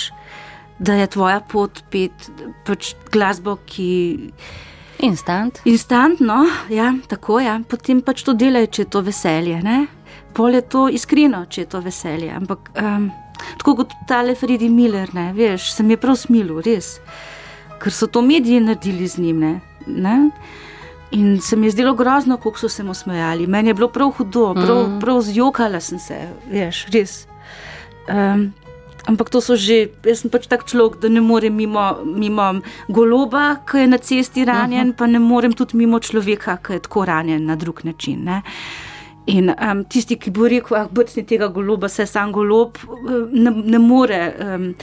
[0.80, 2.30] da je tvoja pot pet
[2.68, 4.32] pač glasbo, ki
[5.04, 5.60] Instant.
[5.66, 7.60] Instantno, ja, tako je, ja.
[7.68, 9.60] potem pač to delajo, če je to veselje.
[9.64, 9.86] Ne?
[10.36, 12.32] Pol je to iskreno, če je to veselje.
[12.32, 13.10] Ampak um,
[13.60, 16.96] tako kot tale Fredi Miller, ne, veš, se mi je prav smilil, res.
[17.86, 19.40] Ker so to mediji naredili z njim.
[19.40, 20.30] Ne, ne?
[21.12, 23.48] In se mi je zdelo grozno, kako so se mu smejali.
[23.48, 25.00] Meni je bilo prav hudo, prav, mm.
[25.00, 26.18] prav zjokala sem se,
[26.50, 27.28] veš, res.
[28.10, 28.54] Um,
[29.06, 32.50] ampak to so že, jaz sem pač tak človek, da ne morem mimo, mimo
[32.90, 34.98] goloba, ki je na cesti ranjen, uh -huh.
[34.98, 38.24] pa ne morem tudi mimo človeka, ki je tako ranjen na drug način.
[38.24, 38.42] Ne?
[39.26, 42.78] In um, tisti, ki bo rekel, ah, brcni tega goloba, se sam golob,
[43.32, 44.34] ne, ne more.
[44.40, 44.74] Um,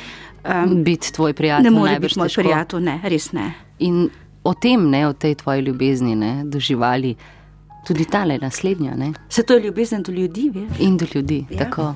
[0.45, 1.65] um, Biti tvoj prijatelj.
[1.65, 2.43] ne more biti moj težko.
[2.43, 3.53] prijatelj, ne, res ne.
[3.79, 4.09] In
[4.45, 7.15] o tem, ne, o tej tvoji ljubezni, ne, doživali
[7.87, 10.79] tudi tale naslednja, ne, Se to je ljubezen do ljudi, veš?
[10.81, 11.47] in do ljudi.
[11.51, 11.59] Ja.
[11.59, 11.95] Tako.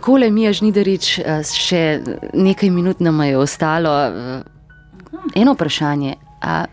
[0.00, 2.00] Takole, Mija Žnidarič, eh, še
[2.32, 3.90] nekaj minut nam je ostalo.
[4.06, 4.42] Eh,
[5.34, 6.14] Eno vprašanje.
[6.40, 6.64] A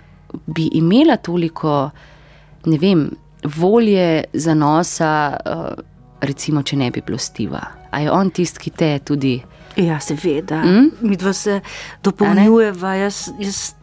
[0.48, 1.90] bi imela toliko,
[2.66, 3.10] ne vem,
[3.44, 5.82] volje, zanosa, eh,
[6.22, 7.60] recimo, če ne bi bilo Stiva?
[7.92, 9.44] A je on tisti, ki te tudi.
[9.76, 10.64] Ja, seveda.
[10.64, 10.70] Mm?
[10.70, 10.92] Mm?
[11.02, 11.60] Mi dva se
[12.04, 12.94] dopolnjujeva.
[12.96, 13.74] Jaz, jaz,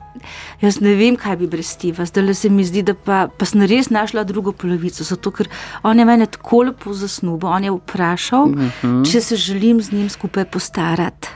[0.60, 2.06] jaz ne vem, kaj bi brez Stiva.
[2.06, 5.04] Zdaj le se mi zdi, da pa, pa sem res našla drugo polovico.
[5.04, 5.48] Zato, ker
[5.82, 7.48] on je mene tako lepo zasnubil.
[7.48, 9.12] On je vprašal, mm -hmm.
[9.12, 11.28] če se želim z njim skupaj postarati.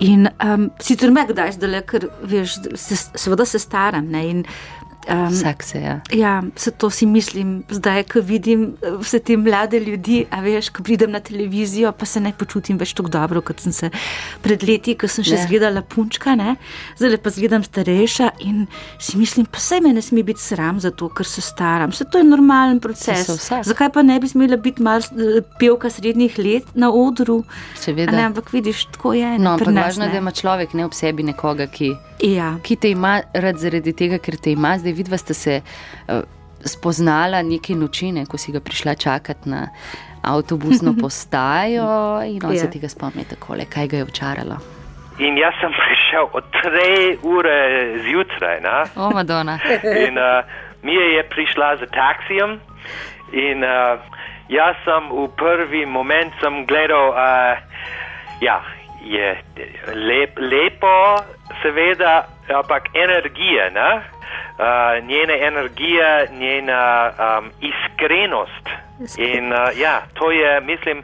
[0.00, 4.10] In um, sicer me kdaj zdaj, ker veš, se, seveda se staram.
[4.12, 4.44] Ne, in,
[5.08, 6.00] um, Vsak se je.
[6.12, 10.68] Ja, se to si mislim, zdaj, ko vidim eh, vse te mlade ljudi, a veš,
[10.68, 13.90] ko pridem na televizijo, pa se ne počutim več tako dobro, kot sem se
[14.42, 15.44] pred leti, ko sem še Ne.
[15.44, 16.56] zgledala punčka, ne?
[16.96, 18.66] zdaj pa zgledam starejša in
[18.98, 21.90] si mislim, pa se me ne sme biti sram za to, ker se staram.
[21.90, 23.26] Vse to je normalen proces.
[23.62, 27.42] Zakaj pa ne bi smela biti mal eh, pevka srednjih let na odru?
[27.76, 28.12] Seveda.
[28.12, 29.38] Ne, ampak vidiš, tako je.
[29.38, 31.92] No, ampak nas važno je, da ima človek ne ob sebi nekoga, ki,
[32.22, 32.54] Ja.
[32.58, 34.78] ki te ima rad zaradi tega, ker te ima.
[34.78, 36.22] Zdaj vidva sta se uh,
[36.64, 39.68] spoznala neke nočine, ko si ga prišla čakati na
[40.22, 41.86] avtobusno postajo
[42.26, 42.60] in on Ja.
[42.60, 44.56] se tega spomni takole, kaj ga je očaralo.
[45.18, 47.58] In jaz sem prišel od 3 ure
[48.04, 48.60] zjutraj.
[48.60, 48.78] Ne?
[48.96, 49.58] O, Madonna.
[50.06, 50.44] In uh,
[50.82, 52.60] Mija je prišla z taksijem
[53.32, 53.98] in uh,
[54.48, 57.58] jaz sem v prvi moment sem gledal, uh,
[58.40, 58.60] ja,
[59.02, 59.32] je
[59.94, 60.92] lep, lepo,
[61.62, 63.90] seveda, ampak energija, ne?
[64.58, 68.64] Uh, njena energija, njena um, iskrenost.
[69.18, 71.02] In uh, ja, to je, mislim,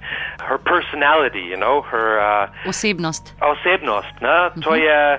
[0.48, 3.34] her personality, you know, her uh, Osebnost.
[3.40, 4.20] osebnost.
[4.20, 4.62] Ne?
[4.64, 5.18] To je,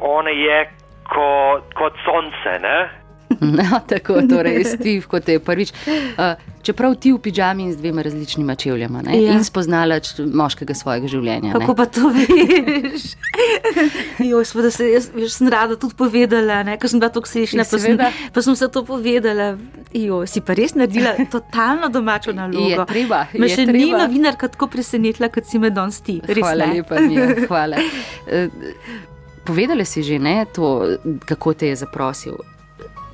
[0.00, 0.70] ona je
[1.04, 2.58] kot, kot sonce.
[2.60, 2.88] Ne?
[3.40, 5.72] No, tako, torej, Steve, kot je prvič.
[5.72, 9.18] Uh, čeprav ti v pižami in z dvema različnima čevljama ne?
[9.18, 9.32] Ja.
[9.32, 11.48] in spoznala moškega svojega življenja.
[11.48, 11.54] ne.
[11.54, 13.04] Kako pa to veš?
[14.20, 16.76] Jo, seveda se jaz veš, sem rada tudi povedala, ne?
[16.76, 17.98] ker sem bila tako srečna, Ja, pa sem,
[18.32, 19.56] pa sem se to povedala.
[19.92, 22.64] Jo, si pa res naredila totalno domačo nalogo.
[22.64, 24.00] Je treba, Me je še ni treba.
[24.00, 26.20] novinarka tako presenetila, kot si me danes ti.
[26.20, 26.74] Res Hvala ne.
[26.76, 27.82] lepa, Mija, hvala.
[28.26, 28.48] Eh,
[29.44, 32.38] Povedali si že, ne, to, kako te je zaprosil.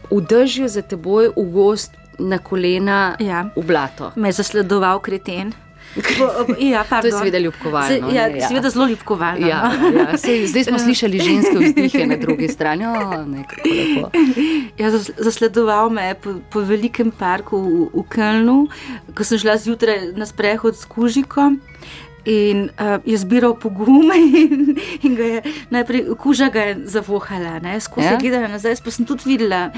[0.08, 1.90] V dežju za teboj, v gost,
[2.20, 3.48] na kolena, Ja.
[3.50, 4.12] v blato.
[4.14, 5.52] Me je zasledoval kreten.
[5.90, 7.18] Po- Ja, To je pardon.
[7.18, 7.88] seveda ljubkovalno.
[7.88, 8.46] Se, ja, ne, ja.
[8.46, 9.42] seveda zelo ljubkovalno.
[9.42, 9.88] Ja, no.
[9.90, 10.14] ja.
[10.16, 12.86] Sej, zdaj smo slišali ženske vzdihe na drugi strani.
[12.86, 12.92] O.
[14.76, 18.68] Ja, zas- zasledoval me je po, po velikem parku v, v Kölnu,
[19.10, 21.58] ko sem šla zjutraj na sprehod s kužikom.
[22.24, 27.80] In uh, je zbiral pogum, in, in ga je najprej kuža ga je zavohala, ne?
[27.80, 28.12] skozi Ja.
[28.12, 28.18] ja?
[28.18, 29.70] gledala nazaj, pa sem tudi videla,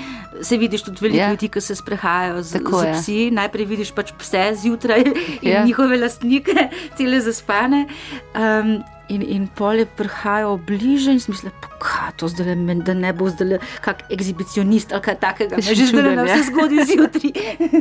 [0.42, 1.24] se vidiš tudi veliko Ja.
[1.24, 1.30] ja.
[1.30, 3.30] ljudi, ki se sprehajajo z, Tako z psi.
[3.30, 5.58] Najprej vidiš pač pse zjutraj in Ja.
[5.58, 5.64] ja.
[5.64, 7.86] njihove lastnike, cele zaspane.
[8.34, 11.50] Um, In, in pol je prihajal bliže in smisel,
[11.82, 15.58] kaj to zdaj, le, da ne bo zdaj kak ekshibicionist ali kaj takega.
[15.58, 16.36] Ne, že zdaj čuden, na ja.
[16.36, 17.32] vse zgodaj zjutraj.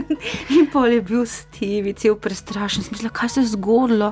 [0.57, 4.11] in pol je bil Steve, cel prestrašen, smisel, kaj se je zgodilo.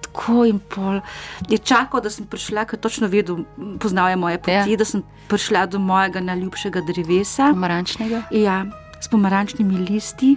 [0.00, 1.04] Tako in pol
[1.52, 3.44] je čakal, da sem prišla, ker točno vedel,
[3.78, 4.64] poznal je moje poti, Ja.
[4.64, 4.80] ja.
[4.80, 7.52] da sem prišla do mojega najljubšega drevesa.
[7.52, 8.22] Pomarančnega.
[8.32, 8.64] Ja,
[9.00, 10.36] s pomarančnimi listi.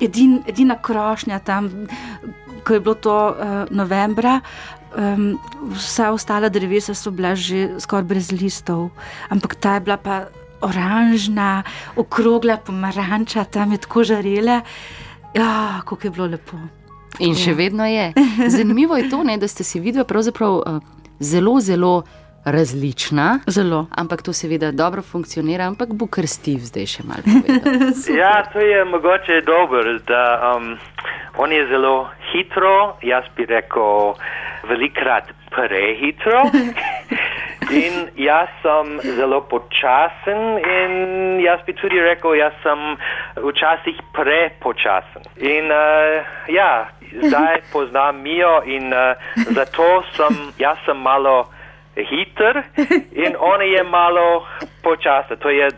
[0.00, 1.88] Edin, edina krošnja tam,
[2.62, 4.40] ko je bilo to uh, novembra,
[4.96, 5.38] um,
[5.74, 8.90] vsa ostala drevesa so bila že skoraj brez listov,
[9.28, 10.28] ampak ta je bila pa
[10.60, 11.62] oranžna,
[11.96, 14.62] okrogla pomaranča, tam je tako žarela.
[15.34, 16.56] Ja, kako je bilo lepo.
[17.18, 18.12] In še vedno je.
[18.56, 20.80] Zanimivo je to, ne, da ste si videli pravzaprav uh,
[21.20, 22.02] zelo, zelo
[22.50, 23.38] različna.
[23.46, 23.86] Zelo.
[23.90, 27.22] Ampak to seveda dobro funkcionira, ampak bo krstiv zdaj še malo.
[27.24, 27.72] povedal.
[28.20, 30.78] Ja, to je mogoče dobro, da um,
[31.36, 34.14] on je zelo hitro, jaz bi rekel
[34.68, 36.42] velikrat prehitro.
[37.70, 40.92] In jaz sem zelo počasen in
[41.44, 42.96] jaz bi tudi rekel, jaz sem
[43.36, 45.26] včasih prepočasen.
[45.36, 49.20] In uh, ja, zdaj poznam Mijo in uh,
[49.52, 51.44] zato sem, jaz sem malo
[52.04, 52.62] hiter
[53.26, 54.46] in ona je malo
[54.82, 55.36] počasna.
[55.36, 55.70] To je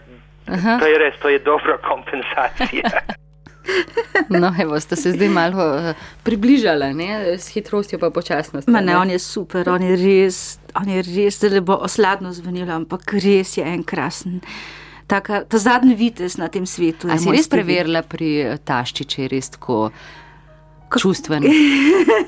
[0.51, 2.91] To je res, to je dobra kompenzacija.
[4.29, 8.73] No, evo, ste se zdaj malo uh, približali, ne, s hitrostjo pa počasnostjo.
[8.73, 12.73] Ma ne, on je super, on je res, on je res, zelo bo osladno zvenelo,
[12.73, 14.41] ampak res je en krasen.
[15.07, 17.09] Taka, ta zadnji vitez na tem svetu.
[17.09, 19.91] je A si res preverila pri eh, tašči, če je res tako
[20.99, 21.45] čustven.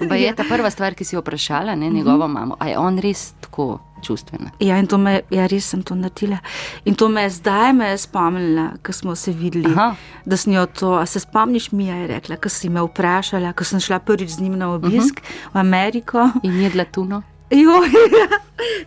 [0.08, 2.98] Pa je ta prva stvar, ki si jo vprašala, ne, njegovo mamo, a je on
[2.98, 4.50] res tako čustven?
[4.60, 6.38] Ja, in to me, ja, res sem to naredila.
[6.84, 9.94] In to me je zdaj me je spomnila, ko smo se videli, Aha.
[10.24, 10.94] da sem jo to.
[10.98, 14.46] A se spomniš, Mija je rekla, ko si me vprašala, ko sem šla prvič z
[14.46, 15.54] njim na obisk uh -huh.
[15.54, 16.30] v Ameriko.
[16.42, 17.22] In jedla tuno?
[17.52, 18.38] Jo, ja,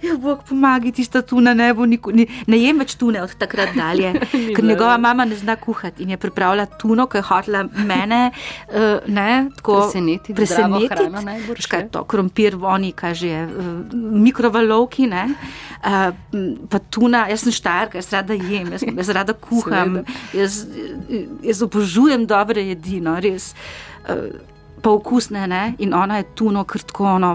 [0.09, 2.25] ja, Bog pomaga, tista tuna ne bo nikoli.
[2.49, 4.13] Ne jem več tune od takrat dalje,
[4.55, 9.05] ker njegova mama ne zna kuhati in je pripravila tuno, ki je hotela mene uh,
[9.07, 10.33] ne, tako Presenetiti,
[11.25, 11.85] najbrž, Veš, Kaj ne?
[11.85, 13.93] je to, krompir, oni, kaj že je, uh,
[14.25, 15.27] mikrovalovki, ne,
[15.85, 16.09] uh,
[16.71, 20.01] pa tuna, jaz sem štarka, jaz rada jem, jaz, jaz rada kuham,
[20.33, 20.63] jaz,
[21.45, 23.53] jaz obožujem dobre jedi, no, res.
[24.09, 24.54] Uh,
[24.85, 25.63] Pa okusne, ne?
[25.81, 27.31] in ona je tuno, krtko, ono,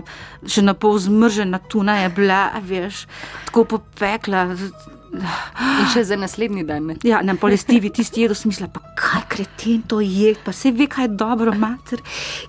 [0.46, 3.09] še na pol zmržena tuna je bila, veš,
[3.48, 4.44] tako popekla.
[5.11, 6.86] In še za naslednji dan.
[6.86, 6.94] Ne?
[7.03, 11.09] Ja, na polestivi tisti jedo smisla, pa kaj kreten to je, pa se ve, kaj
[11.09, 11.98] je dobro, mater.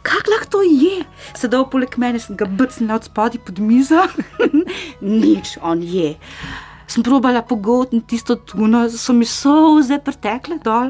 [0.06, 1.02] Kako lahko to je?
[1.34, 4.06] Sedaj poleg mene sem ga brcnila od spodaj pod mizo.
[5.24, 6.14] Nič, on je.
[6.92, 10.90] Sem probala pogotniti tisto tuno, so mi solze pretekle dol,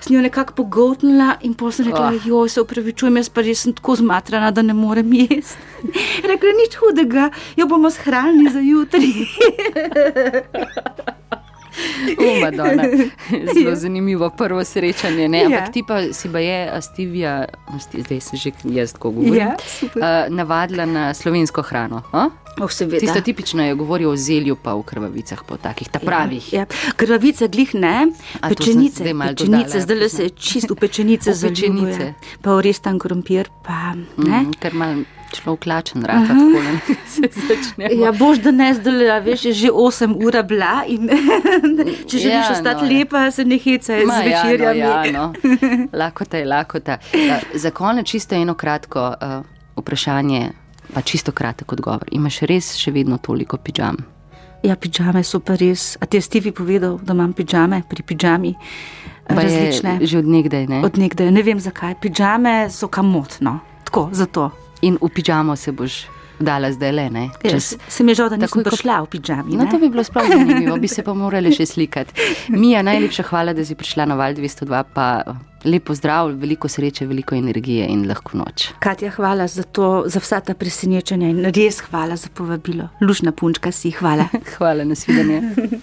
[0.00, 2.28] sem jo nekako pogotnila in potem sem rekla, oh.
[2.30, 5.92] joj, se upravičujem, jaz pa res sem tako zmatrana, da ne morem jesti.
[6.30, 7.28] Rekla, nič hudega,
[7.58, 9.12] jo bomo shranili za jutri.
[12.18, 12.84] O, Madonna.
[13.54, 15.28] Zelo zanimivo prvo srečanje.
[15.28, 15.38] Ne?
[15.40, 15.66] Ampak Ja.
[15.68, 19.56] ti pa si pa je a Stevija, sti- zdaj se že jaz tako govorim, Ja,
[19.70, 19.98] super.
[19.98, 22.02] uh, navadila na slovensko hrano.
[22.12, 22.28] A?
[22.54, 22.98] Oh, seveda.
[22.98, 26.52] Tisto tipično je govoril o zelju, pa v krvavicah, pa o takih ta pravih.
[26.52, 26.66] Ja,
[26.96, 31.48] krvavice glih ne, A, pečenice, zdaj pečenice, dodala, zdaj se čisto pečenice pečenice.
[31.48, 32.14] zaljubuje.
[32.42, 34.40] Pa v res tam krompir, pa ne.
[34.42, 35.04] Mm,
[35.36, 36.74] človek lačen, rata tako ne
[37.14, 37.90] se začne.
[38.00, 41.08] Ja, boš da ne zdaj, a veš, je že 8 ur bila in
[42.08, 42.98] če želiš Ja, ostati no, ja.
[42.98, 44.78] lepa, se ne hecaj z Ma, večerjami.
[44.78, 45.88] Ja, no, ja, no.
[45.92, 46.98] Lakota je lakota.
[47.14, 49.44] Uh, za konec čisto eno kratko uh,
[49.76, 50.50] vprašanje,
[50.94, 52.08] pa čisto kratek odgovor.
[52.12, 53.96] Imaš res še vedno toliko pižam?
[54.62, 55.96] Ja, pižame so pa res.
[56.00, 58.54] A ti je Stivi povedal, da imam pižame pri pižami
[59.26, 59.98] Pa je različne.
[60.02, 60.78] Že od nekdaj, ne?
[60.84, 61.94] Od nekdaj, ne vem zakaj.
[62.02, 64.50] Pižame so kamotno, tako, zato.
[64.82, 66.02] In v pižamo se boš
[66.42, 67.30] dala zdaj le, ne?
[67.42, 67.76] Čez...
[67.88, 69.54] Se mi je žal, da nisem prišla v pižami.
[69.56, 69.70] No, ne.
[69.70, 72.16] to bi bilo sploh zanimivo, bi se pa morali še slikati.
[72.60, 75.06] Mija, najlepša hvala, da si prišla na Val 202, pa
[75.64, 78.72] lepo zdrav, veliko sreče, veliko energije in lahko noč.
[78.82, 82.90] Katja, hvala za, to, za vsa ta presenečenja in res hvala za povabilo.
[83.00, 84.26] Lušna punčka si, hvala.
[84.56, 85.80] Hvala, nasvidenje.